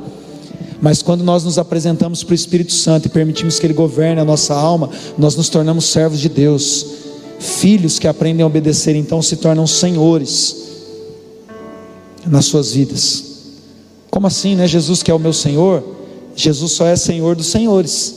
Mas 0.82 1.02
quando 1.02 1.24
nós 1.24 1.44
nos 1.44 1.58
apresentamos 1.58 2.24
para 2.24 2.32
o 2.32 2.36
Espírito 2.36 2.72
Santo 2.72 3.08
e 3.08 3.10
permitimos 3.10 3.60
que 3.60 3.68
Ele 3.68 3.74
governe 3.74 4.22
a 4.22 4.26
nossa 4.26 4.54
alma, 4.54 4.90
nós 5.18 5.36
nos 5.36 5.50
tornamos 5.50 5.86
servos 5.86 6.20
de 6.20 6.30
Deus, 6.30 6.86
filhos 7.40 8.00
que 8.00 8.08
aprendem 8.08 8.44
a 8.44 8.48
obedecer, 8.48 8.96
então 8.96 9.22
se 9.22 9.38
tornam 9.38 9.68
senhores 9.68 10.56
nas 12.26 12.46
suas 12.46 12.74
vidas. 12.74 13.26
Como 14.10 14.28
assim, 14.28 14.56
né? 14.56 14.68
Jesus 14.68 15.04
que 15.04 15.12
é 15.12 15.14
o 15.14 15.20
meu 15.20 15.34
Senhor, 15.34 15.84
Jesus 16.36 16.72
só 16.72 16.86
é 16.86 16.96
Senhor 16.96 17.36
dos 17.36 17.48
senhores, 17.48 18.16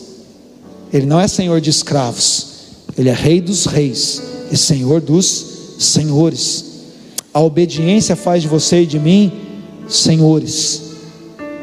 Ele 0.93 1.07
não 1.07 1.19
é 1.19 1.27
Senhor 1.27 1.61
de 1.61 1.71
escravos, 1.71 2.47
Ele 2.97 3.09
é 3.09 3.15
Rei 3.15 3.41
dos 3.41 3.67
reis 3.67 4.23
e 4.53 4.57
Senhor 4.57 5.01
dos 5.01 5.47
senhores. 5.81 6.65
A 7.35 7.41
obediência 7.41 8.15
faz 8.15 8.43
de 8.43 8.49
você 8.49 8.83
e 8.83 8.87
de 8.87 9.01
mim 9.01 9.33
senhores 9.89 10.82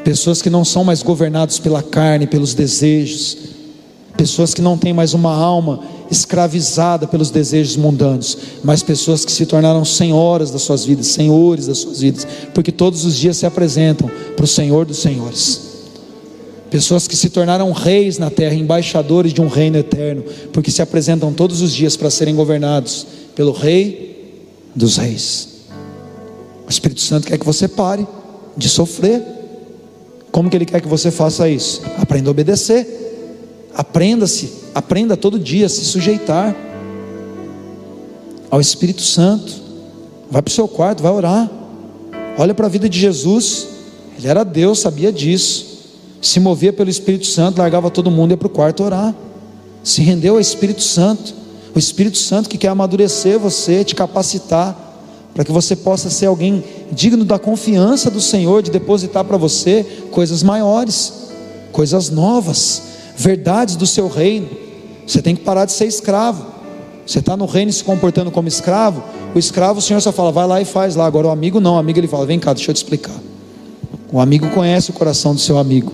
pessoas 0.10 0.42
que 0.42 0.50
não 0.50 0.66
são 0.66 0.84
mais 0.84 1.04
governados 1.04 1.60
pela 1.60 1.84
carne, 1.84 2.26
pelos 2.26 2.56
desejos, 2.56 3.38
pessoas 4.18 4.56
que 4.56 4.62
não 4.62 4.76
têm 4.76 4.92
mais 4.92 5.14
uma 5.14 5.32
alma 5.32 5.84
escravizada 6.10 7.06
pelos 7.06 7.30
desejos 7.30 7.78
mundanos, 7.78 8.36
mas 8.64 8.82
pessoas 8.82 9.24
que 9.24 9.32
se 9.32 9.46
tornaram 9.46 9.86
senhoras 9.86 10.50
das 10.50 10.64
suas 10.64 10.84
vidas, 10.84 11.06
senhores 11.06 11.68
das 11.68 11.78
suas 11.78 12.02
vidas, 12.02 12.28
porque 12.56 12.72
todos 12.72 13.06
os 13.06 13.16
dias 13.16 13.38
se 13.38 13.46
apresentam 13.46 14.10
para 14.36 14.46
o 14.46 14.48
Senhor 14.48 14.84
dos 14.84 14.98
Senhores. 14.98 15.62
Pessoas 16.72 17.08
que 17.08 17.16
se 17.16 17.30
tornaram 17.30 17.72
reis 17.72 18.18
na 18.18 18.32
terra, 18.32 18.56
embaixadores 18.56 19.32
de 19.32 19.42
um 19.42 19.48
reino 19.48 19.78
eterno, 19.78 20.24
porque 20.52 20.72
se 20.72 20.82
apresentam 20.82 21.32
todos 21.32 21.62
os 21.62 21.72
dias 21.72 21.96
para 21.96 22.10
serem 22.10 22.34
governados 22.34 23.06
pelo 23.36 23.52
Rei 23.52 24.42
dos 24.76 24.98
Reis. 24.98 25.50
O 26.66 26.70
Espírito 26.72 27.02
Santo 27.02 27.28
quer 27.28 27.38
que 27.38 27.46
você 27.46 27.68
pare 27.68 28.08
de 28.58 28.68
sofrer 28.68 29.38
como 30.32 30.50
que 30.50 30.58
ele 30.58 30.66
quer 30.66 30.82
que 30.82 30.88
você 30.88 31.12
faça 31.12 31.50
isso? 31.50 31.82
Aprenda 31.98 32.30
a 32.30 32.32
obedecer. 32.32 32.98
Aprenda-se, 33.76 34.52
aprenda 34.76 35.16
todo 35.16 35.40
dia 35.40 35.66
a 35.66 35.70
se 35.70 35.86
sujeitar 35.86 36.56
ao 38.52 38.60
Espírito 38.60 39.02
Santo. 39.02 39.54
Vai 40.30 40.42
para 40.42 40.52
o 40.52 40.54
seu 40.54 40.68
quarto, 40.68 41.02
vai 41.02 41.12
orar. 41.12 41.50
Olha 42.38 42.54
para 42.54 42.66
a 42.66 42.70
vida 42.70 42.90
de 42.90 43.00
Jesus. 43.00 43.68
Ele 44.18 44.28
era 44.28 44.44
Deus, 44.44 44.80
sabia 44.80 45.12
disso. 45.12 45.66
Se 46.22 46.40
movia 46.40 46.74
pelo 46.74 46.90
Espírito 46.90 47.26
Santo, 47.26 47.60
largava 47.60 47.90
todo 47.90 48.12
mundo 48.12 48.32
e 48.32 48.34
ia 48.34 48.38
para 48.38 48.48
o 48.48 48.50
quarto 48.50 48.84
orar. 48.84 49.16
Se 49.84 50.02
rendeu 50.02 50.34
ao 50.34 50.40
Espírito 50.40 50.82
Santo. 50.82 51.34
O 51.74 51.80
Espírito 51.80 52.18
Santo 52.18 52.50
que 52.50 52.58
quer 52.58 52.68
amadurecer 52.70 53.40
você, 53.40 53.84
te 53.84 53.96
capacitar 53.96 54.89
para 55.40 55.46
que 55.46 55.54
você 55.54 55.74
possa 55.74 56.10
ser 56.10 56.26
alguém 56.26 56.62
digno 56.92 57.24
da 57.24 57.40
confiança 57.40 58.12
do 58.12 58.20
Senhor, 58.20 58.62
de 58.62 58.70
depositar 58.70 59.24
para 59.24 59.38
você 59.38 59.86
coisas 60.12 60.44
maiores, 60.44 61.14
coisas 61.72 62.10
novas, 62.10 62.82
verdades 63.16 63.78
do 63.78 63.88
seu 63.88 64.10
reino. 64.10 64.50
Você 65.08 65.22
tem 65.22 65.38
que 65.38 65.42
parar 65.42 65.64
de 65.64 65.72
ser 65.72 65.86
escravo. 65.86 66.46
Você 67.08 67.20
está 67.20 67.38
no 67.38 67.46
reino 67.46 67.72
se 67.72 67.86
comportando 67.86 68.30
como 68.32 68.50
escravo, 68.50 69.02
o 69.34 69.40
escravo, 69.40 69.80
o 69.80 69.82
Senhor 69.82 70.02
só 70.02 70.12
fala, 70.12 70.30
vai 70.30 70.46
lá 70.46 70.62
e 70.62 70.66
faz 70.66 70.98
lá. 70.98 71.06
Agora 71.06 71.28
o 71.28 71.30
amigo 71.30 71.62
não, 71.62 71.76
o 71.76 71.78
amigo 71.78 71.98
ele 72.02 72.08
fala, 72.10 72.26
vem 72.26 72.38
cá, 72.38 72.52
deixa 72.52 72.72
eu 72.72 72.74
te 72.74 72.84
explicar. 72.84 73.16
O 74.12 74.20
amigo 74.20 74.50
conhece 74.50 74.90
o 74.90 74.94
coração 74.94 75.34
do 75.34 75.40
seu 75.40 75.58
amigo, 75.58 75.94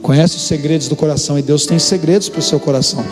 conhece 0.00 0.36
os 0.36 0.42
segredos 0.44 0.88
do 0.88 0.96
coração, 0.96 1.38
e 1.38 1.42
Deus 1.42 1.66
tem 1.66 1.78
segredos 1.78 2.30
para 2.30 2.40
o 2.40 2.42
seu 2.42 2.58
coração. 2.58 3.04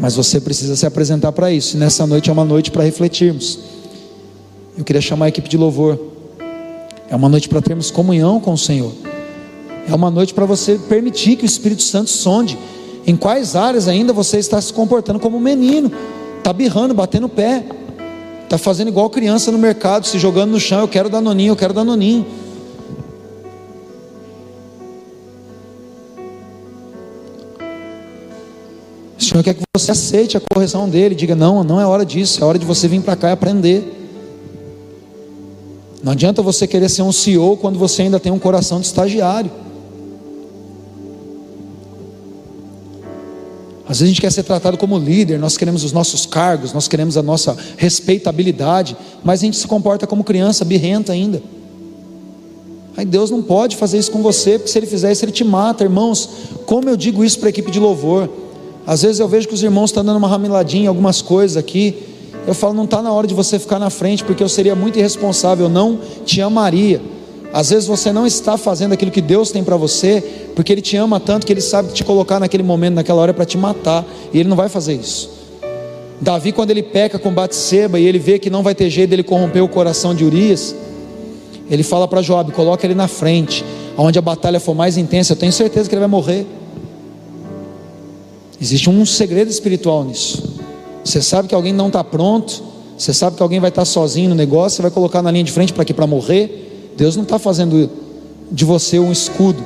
Mas 0.00 0.16
você 0.16 0.40
precisa 0.40 0.74
se 0.74 0.84
apresentar 0.84 1.30
para 1.30 1.52
isso. 1.52 1.76
E 1.76 1.78
nessa 1.78 2.04
noite 2.04 2.30
é 2.30 2.32
uma 2.32 2.44
noite 2.44 2.72
para 2.72 2.82
refletirmos. 2.82 3.77
Eu 4.78 4.84
queria 4.84 5.02
chamar 5.02 5.24
a 5.24 5.28
equipe 5.28 5.48
de 5.48 5.56
louvor. 5.56 5.98
É 7.10 7.16
uma 7.16 7.28
noite 7.28 7.48
para 7.48 7.60
termos 7.60 7.90
comunhão 7.90 8.38
com 8.38 8.52
o 8.52 8.56
Senhor. 8.56 8.92
É 9.88 9.92
uma 9.92 10.08
noite 10.08 10.32
para 10.32 10.46
você 10.46 10.78
permitir 10.88 11.34
que 11.34 11.42
o 11.42 11.46
Espírito 11.46 11.82
Santo 11.82 12.10
sonde 12.10 12.56
em 13.04 13.16
quais 13.16 13.56
áreas 13.56 13.88
ainda 13.88 14.12
você 14.12 14.38
está 14.38 14.60
se 14.60 14.72
comportando 14.72 15.18
como 15.18 15.36
um 15.36 15.40
menino, 15.40 15.90
está 16.38 16.52
birrando, 16.52 16.94
batendo 16.94 17.26
o 17.26 17.28
pé, 17.28 17.64
está 18.44 18.56
fazendo 18.56 18.86
igual 18.86 19.10
criança 19.10 19.50
no 19.50 19.58
mercado, 19.58 20.06
se 20.06 20.16
jogando 20.16 20.52
no 20.52 20.60
chão. 20.60 20.78
Eu 20.82 20.88
quero 20.88 21.08
dar 21.08 21.20
noninho, 21.20 21.50
eu 21.50 21.56
quero 21.56 21.74
dar 21.74 21.82
noninho. 21.82 22.24
O 29.18 29.24
Senhor 29.24 29.42
quer 29.42 29.54
que 29.54 29.62
você 29.76 29.90
aceite 29.90 30.36
a 30.36 30.40
correção 30.54 30.88
dele, 30.88 31.16
diga: 31.16 31.34
não, 31.34 31.64
não 31.64 31.80
é 31.80 31.86
hora 31.86 32.06
disso, 32.06 32.44
é 32.44 32.46
hora 32.46 32.60
de 32.60 32.64
você 32.64 32.86
vir 32.86 33.00
para 33.00 33.16
cá 33.16 33.30
e 33.30 33.32
aprender. 33.32 33.98
Não 36.02 36.12
adianta 36.12 36.42
você 36.42 36.66
querer 36.66 36.88
ser 36.88 37.02
um 37.02 37.12
CEO 37.12 37.56
quando 37.56 37.78
você 37.78 38.02
ainda 38.02 38.20
tem 38.20 38.30
um 38.30 38.38
coração 38.38 38.80
de 38.80 38.86
estagiário. 38.86 39.50
Às 43.88 44.00
vezes 44.00 44.02
a 44.02 44.06
gente 44.06 44.20
quer 44.20 44.30
ser 44.30 44.42
tratado 44.42 44.76
como 44.76 44.98
líder, 44.98 45.38
nós 45.38 45.56
queremos 45.56 45.82
os 45.82 45.92
nossos 45.92 46.26
cargos, 46.26 46.74
nós 46.74 46.86
queremos 46.86 47.16
a 47.16 47.22
nossa 47.22 47.56
respeitabilidade, 47.76 48.94
mas 49.24 49.40
a 49.40 49.46
gente 49.46 49.56
se 49.56 49.66
comporta 49.66 50.06
como 50.06 50.22
criança, 50.22 50.62
birrenta 50.62 51.12
ainda. 51.12 51.42
Aí 52.94 53.06
Deus 53.06 53.30
não 53.30 53.40
pode 53.40 53.76
fazer 53.76 53.96
isso 53.96 54.10
com 54.10 54.22
você, 54.22 54.58
porque 54.58 54.70
se 54.70 54.78
Ele 54.78 54.86
fizer 54.86 55.10
isso, 55.10 55.24
Ele 55.24 55.32
te 55.32 55.44
mata, 55.44 55.84
irmãos. 55.84 56.28
Como 56.66 56.88
eu 56.88 56.96
digo 56.96 57.24
isso 57.24 57.38
para 57.38 57.48
a 57.48 57.50
equipe 57.50 57.70
de 57.70 57.80
louvor? 57.80 58.28
Às 58.86 59.02
vezes 59.02 59.20
eu 59.20 59.28
vejo 59.28 59.48
que 59.48 59.54
os 59.54 59.62
irmãos 59.62 59.90
estão 59.90 60.04
dando 60.04 60.16
uma 60.16 60.28
ramiladinha 60.28 60.88
algumas 60.88 61.22
coisas 61.22 61.56
aqui. 61.56 62.07
Eu 62.48 62.54
falo, 62.54 62.72
não 62.72 62.84
está 62.84 63.02
na 63.02 63.12
hora 63.12 63.26
de 63.26 63.34
você 63.34 63.58
ficar 63.58 63.78
na 63.78 63.90
frente, 63.90 64.24
porque 64.24 64.42
eu 64.42 64.48
seria 64.48 64.74
muito 64.74 64.98
irresponsável, 64.98 65.66
eu 65.66 65.70
não 65.70 65.98
te 66.24 66.40
amaria. 66.40 66.98
Às 67.52 67.68
vezes 67.68 67.86
você 67.86 68.10
não 68.10 68.26
está 68.26 68.56
fazendo 68.56 68.94
aquilo 68.94 69.10
que 69.10 69.20
Deus 69.20 69.50
tem 69.50 69.62
para 69.62 69.76
você, 69.76 70.24
porque 70.56 70.72
Ele 70.72 70.80
te 70.80 70.96
ama 70.96 71.20
tanto 71.20 71.46
que 71.46 71.52
Ele 71.52 71.60
sabe 71.60 71.92
te 71.92 72.02
colocar 72.02 72.40
naquele 72.40 72.62
momento, 72.62 72.94
naquela 72.94 73.20
hora, 73.20 73.34
para 73.34 73.44
te 73.44 73.58
matar, 73.58 74.02
e 74.32 74.40
Ele 74.40 74.48
não 74.48 74.56
vai 74.56 74.70
fazer 74.70 74.94
isso. 74.94 75.28
Davi, 76.22 76.50
quando 76.50 76.70
ele 76.70 76.82
peca 76.82 77.18
com 77.18 77.30
Batseba 77.30 78.00
e 78.00 78.06
ele 78.06 78.18
vê 78.18 78.38
que 78.38 78.48
não 78.48 78.62
vai 78.62 78.74
ter 78.74 78.88
jeito 78.88 79.10
dele 79.10 79.22
corromper 79.22 79.62
o 79.62 79.68
coração 79.68 80.14
de 80.14 80.24
Urias, 80.24 80.74
ele 81.70 81.82
fala 81.82 82.08
para 82.08 82.22
Joab: 82.22 82.50
coloca 82.52 82.86
ele 82.86 82.94
na 82.94 83.08
frente, 83.08 83.62
onde 83.94 84.18
a 84.18 84.22
batalha 84.22 84.58
for 84.58 84.74
mais 84.74 84.96
intensa, 84.96 85.34
eu 85.34 85.36
tenho 85.36 85.52
certeza 85.52 85.86
que 85.86 85.94
ele 85.94 86.00
vai 86.00 86.08
morrer. 86.08 86.46
Existe 88.58 88.88
um 88.88 89.04
segredo 89.04 89.50
espiritual 89.50 90.02
nisso. 90.02 90.57
Você 91.04 91.22
sabe 91.22 91.48
que 91.48 91.54
alguém 91.54 91.72
não 91.72 91.86
está 91.86 92.04
pronto, 92.04 92.62
você 92.96 93.14
sabe 93.14 93.36
que 93.36 93.42
alguém 93.42 93.60
vai 93.60 93.70
estar 93.70 93.82
tá 93.82 93.86
sozinho 93.86 94.30
no 94.30 94.34
negócio, 94.34 94.76
você 94.76 94.82
vai 94.82 94.90
colocar 94.90 95.22
na 95.22 95.30
linha 95.30 95.44
de 95.44 95.52
frente 95.52 95.72
para 95.72 95.84
quê? 95.84 95.94
Para 95.94 96.06
morrer. 96.06 96.92
Deus 96.96 97.14
não 97.14 97.22
está 97.22 97.38
fazendo 97.38 97.88
de 98.50 98.64
você 98.64 98.98
um 98.98 99.12
escudo 99.12 99.64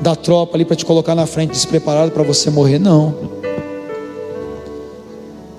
da 0.00 0.16
tropa 0.16 0.56
ali 0.56 0.64
para 0.64 0.74
te 0.74 0.84
colocar 0.84 1.14
na 1.14 1.26
frente, 1.26 1.50
despreparado 1.50 2.10
para 2.10 2.22
você 2.22 2.50
morrer, 2.50 2.78
não. 2.78 3.14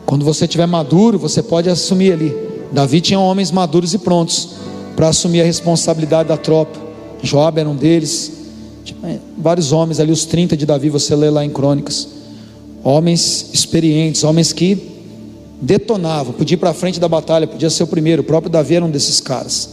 Quando 0.05 0.26
você 0.26 0.45
estiver 0.45 0.65
maduro, 0.65 1.17
você 1.17 1.41
pode 1.41 1.69
assumir 1.69 2.13
ali. 2.13 2.36
Davi 2.71 3.01
tinha 3.01 3.19
homens 3.19 3.51
maduros 3.51 3.93
e 3.93 3.99
prontos 3.99 4.49
para 4.95 5.07
assumir 5.09 5.41
a 5.41 5.45
responsabilidade 5.45 6.30
da 6.30 6.38
tropa. 6.38 6.80
Joab 7.21 7.59
era 7.59 7.69
um 7.69 7.76
deles. 7.76 8.32
Tinha 8.84 9.21
vários 9.38 9.71
homens 9.71 9.99
ali, 9.99 10.11
os 10.11 10.26
30 10.26 10.57
de 10.57 10.65
Davi, 10.65 10.89
você 10.89 11.15
lê 11.15 11.30
lá 11.30 11.45
em 11.45 11.49
Crônicas. 11.49 12.07
Homens 12.84 13.49
experientes, 13.53 14.23
homens 14.23 14.51
que 14.51 14.91
detonavam, 15.61 16.34
podia 16.34 16.55
ir 16.55 16.57
para 16.57 16.73
frente 16.73 16.99
da 16.99 17.07
batalha, 17.07 17.47
podia 17.47 17.69
ser 17.69 17.84
o 17.84 17.88
primeiro. 17.88 18.21
O 18.21 18.25
próprio 18.25 18.51
Davi 18.51 18.75
era 18.75 18.84
um 18.84 18.91
desses 18.91 19.21
caras. 19.21 19.69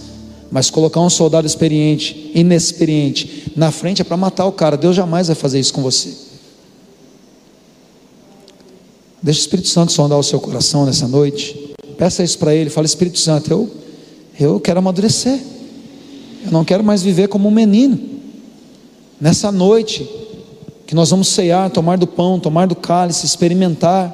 Mas 0.51 0.71
colocar 0.71 1.01
um 1.01 1.11
soldado 1.11 1.47
experiente, 1.47 2.31
inexperiente, 2.35 3.53
na 3.57 3.71
frente 3.71 4.03
é 4.03 4.05
para 4.05 4.17
matar 4.17 4.47
o 4.47 4.53
cara. 4.53 4.77
Deus 4.77 4.95
jamais 4.95 5.27
vai 5.27 5.37
fazer 5.37 5.59
isso 5.59 5.73
com 5.73 5.83
você. 5.83 6.15
Deixa 9.23 9.41
o 9.41 9.43
Espírito 9.43 9.69
Santo 9.69 9.93
sondar 9.93 10.19
o 10.19 10.23
seu 10.23 10.41
coração 10.41 10.87
nessa 10.87 11.07
noite. 11.07 11.75
Peça 11.99 12.23
isso 12.23 12.39
para 12.39 12.55
ele. 12.55 12.71
Fala, 12.71 12.87
Espírito 12.87 13.19
Santo, 13.19 13.51
eu 13.51 13.71
eu 14.41 14.59
quero 14.59 14.79
amadurecer. 14.79 15.39
Eu 16.47 16.51
não 16.51 16.65
quero 16.65 16.83
mais 16.83 17.03
viver 17.03 17.29
como 17.29 17.49
um 17.49 17.51
menino. 17.51 17.99
Nessa 19.21 19.53
noite, 19.53 20.09
que 20.91 20.95
nós 20.97 21.09
vamos 21.09 21.29
ceiar, 21.29 21.71
tomar 21.71 21.97
do 21.97 22.07
pão, 22.09 22.41
tomar 22.41 22.67
do 22.67 22.75
cálice, 22.75 23.25
experimentar 23.25 24.13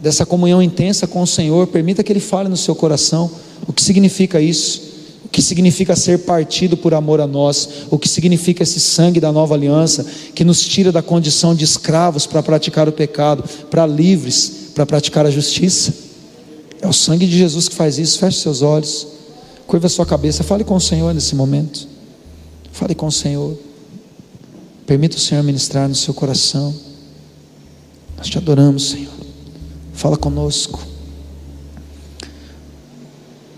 dessa 0.00 0.24
comunhão 0.24 0.62
intensa 0.62 1.06
com 1.06 1.20
o 1.20 1.26
Senhor, 1.26 1.66
permita 1.66 2.02
que 2.02 2.10
Ele 2.10 2.18
fale 2.18 2.48
no 2.48 2.56
seu 2.56 2.74
coração 2.74 3.30
o 3.66 3.72
que 3.74 3.82
significa 3.82 4.40
isso, 4.40 4.80
o 5.22 5.28
que 5.28 5.42
significa 5.42 5.94
ser 5.94 6.20
partido 6.20 6.78
por 6.78 6.94
amor 6.94 7.20
a 7.20 7.26
nós, 7.26 7.68
o 7.90 7.98
que 7.98 8.08
significa 8.08 8.62
esse 8.62 8.80
sangue 8.80 9.20
da 9.20 9.30
nova 9.30 9.54
aliança 9.54 10.06
que 10.34 10.44
nos 10.44 10.64
tira 10.64 10.90
da 10.90 11.02
condição 11.02 11.54
de 11.54 11.62
escravos 11.62 12.26
para 12.26 12.42
praticar 12.42 12.88
o 12.88 12.92
pecado, 12.92 13.44
para 13.70 13.86
livres 13.86 14.70
para 14.74 14.86
praticar 14.86 15.26
a 15.26 15.30
justiça. 15.30 15.92
É 16.80 16.88
o 16.88 16.92
sangue 16.94 17.26
de 17.26 17.36
Jesus 17.36 17.68
que 17.68 17.74
faz 17.74 17.98
isso. 17.98 18.18
Feche 18.18 18.38
seus 18.38 18.62
olhos, 18.62 19.06
curva 19.66 19.90
sua 19.90 20.06
cabeça, 20.06 20.42
fale 20.42 20.64
com 20.64 20.76
o 20.76 20.80
Senhor 20.80 21.12
nesse 21.12 21.34
momento. 21.34 21.86
Fale 22.72 22.94
com 22.94 23.08
o 23.08 23.12
Senhor. 23.12 23.58
Permita 24.90 25.16
o 25.16 25.20
Senhor 25.20 25.44
ministrar 25.44 25.88
no 25.88 25.94
seu 25.94 26.12
coração. 26.12 26.74
Nós 28.18 28.26
te 28.26 28.36
adoramos, 28.38 28.90
Senhor. 28.90 29.12
Fala 29.92 30.16
conosco. 30.16 30.84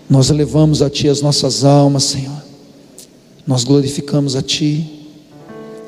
Nós 0.07 0.29
elevamos 0.29 0.83
a 0.83 0.91
Ti 0.91 1.09
as 1.09 1.23
nossas 1.23 1.63
almas, 1.63 2.03
Senhor. 2.03 2.39
Nós 3.47 3.63
glorificamos 3.63 4.35
a 4.35 4.43
Ti. 4.43 5.09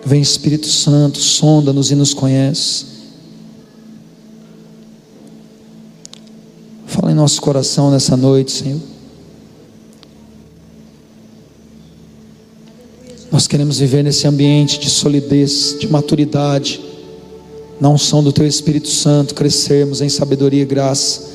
Vem 0.04 0.20
Espírito 0.20 0.66
Santo, 0.66 1.20
sonda-nos 1.20 1.92
e 1.92 1.96
nos 1.96 2.12
conhece. 2.12 2.88
Fala 6.88 7.12
em 7.12 7.16
nosso 7.16 7.40
coração 7.40 7.92
nessa 7.92 8.18
noite, 8.18 8.52
Senhor. 8.52 8.95
Nós 13.36 13.48
queremos 13.48 13.80
viver 13.80 14.02
nesse 14.02 14.26
ambiente 14.26 14.80
de 14.80 14.90
solidez, 14.90 15.76
de 15.78 15.90
maturidade, 15.90 16.80
na 17.82 17.90
unção 17.90 18.24
do 18.24 18.32
Teu 18.32 18.48
Espírito 18.48 18.88
Santo, 18.88 19.36
crescermos 19.36 20.00
em 20.00 20.08
sabedoria 20.08 20.62
e 20.62 20.66
graça, 20.66 21.34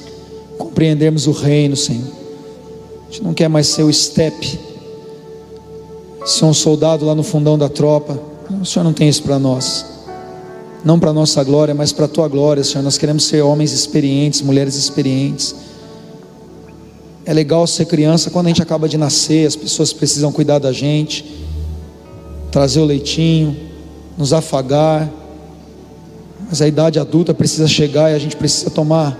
compreendermos 0.57 1.27
o 1.27 1.33
reino, 1.33 1.77
Senhor. 1.77 2.11
A 3.07 3.13
gente 3.13 3.23
não 3.23 3.35
quer 3.35 3.49
mais 3.49 3.67
ser 3.67 3.83
o 3.83 3.93
step, 3.93 4.59
ser 6.25 6.47
um 6.47 6.55
soldado 6.55 7.05
lá 7.05 7.15
no 7.15 7.23
fundão 7.23 7.59
da 7.59 7.69
tropa. 7.69 8.19
O 8.63 8.65
Senhor 8.65 8.83
não 8.83 8.95
tem 8.95 9.07
isso 9.07 9.23
para 9.23 9.39
nós 9.39 9.85
não 10.83 10.99
para 10.99 11.13
nossa 11.13 11.45
glória, 11.45 11.75
mas 11.75 11.93
para 11.93 12.07
a 12.07 12.09
tua 12.09 12.27
glória, 12.29 12.65
Senhor. 12.65 12.83
Nós 12.83 12.97
queremos 12.97 13.25
ser 13.25 13.43
homens 13.43 13.73
experientes, 13.73 14.41
mulheres 14.41 14.75
experientes. 14.75 15.55
É 17.27 17.35
legal 17.35 17.67
ser 17.67 17.85
criança 17.85 18.31
quando 18.31 18.47
a 18.47 18.49
gente 18.49 18.63
acaba 18.63 18.89
de 18.89 18.97
nascer, 18.97 19.47
as 19.47 19.55
pessoas 19.55 19.93
precisam 19.93 20.33
cuidar 20.33 20.59
da 20.59 20.73
gente, 20.73 21.50
trazer 22.51 22.81
o 22.81 22.85
leitinho, 22.85 23.57
nos 24.17 24.33
afagar. 24.33 25.09
Mas 26.49 26.61
a 26.61 26.69
idade 26.69 26.99
adulta 26.99 27.33
precisa 27.33 27.69
chegar 27.69 28.11
e 28.11 28.15
a 28.15 28.19
gente 28.19 28.37
precisa 28.37 28.71
tomar 28.71 29.17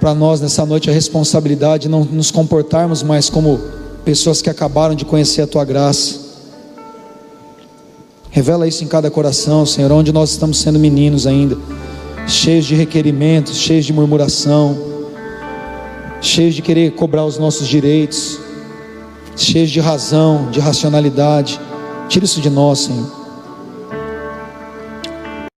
para 0.00 0.14
nós 0.14 0.40
nessa 0.40 0.66
noite 0.66 0.90
a 0.90 0.92
responsabilidade 0.92 1.84
de 1.84 1.88
não 1.88 2.04
nos 2.04 2.30
comportarmos 2.30 3.02
mais 3.02 3.30
como 3.30 3.60
pessoas 4.04 4.42
que 4.42 4.50
acabaram 4.50 4.94
de 4.94 5.04
conhecer 5.04 5.42
a 5.42 5.46
tua 5.46 5.64
graça 5.64 6.22
Revela 8.32 8.66
isso 8.66 8.82
em 8.82 8.86
cada 8.86 9.10
coração, 9.10 9.66
Senhor, 9.66 9.92
onde 9.92 10.10
nós 10.10 10.30
estamos 10.30 10.56
sendo 10.56 10.78
meninos 10.78 11.26
ainda, 11.26 11.58
cheios 12.26 12.64
de 12.64 12.74
requerimentos, 12.74 13.58
cheios 13.58 13.84
de 13.84 13.92
murmuração, 13.92 14.74
cheios 16.18 16.54
de 16.54 16.62
querer 16.62 16.92
cobrar 16.92 17.26
os 17.26 17.36
nossos 17.36 17.68
direitos, 17.68 18.40
cheios 19.36 19.70
de 19.70 19.80
razão, 19.80 20.50
de 20.50 20.60
racionalidade. 20.60 21.60
Tira 22.08 22.24
isso 22.24 22.40
de 22.40 22.50
nós, 22.50 22.80
Senhor. 22.80 23.21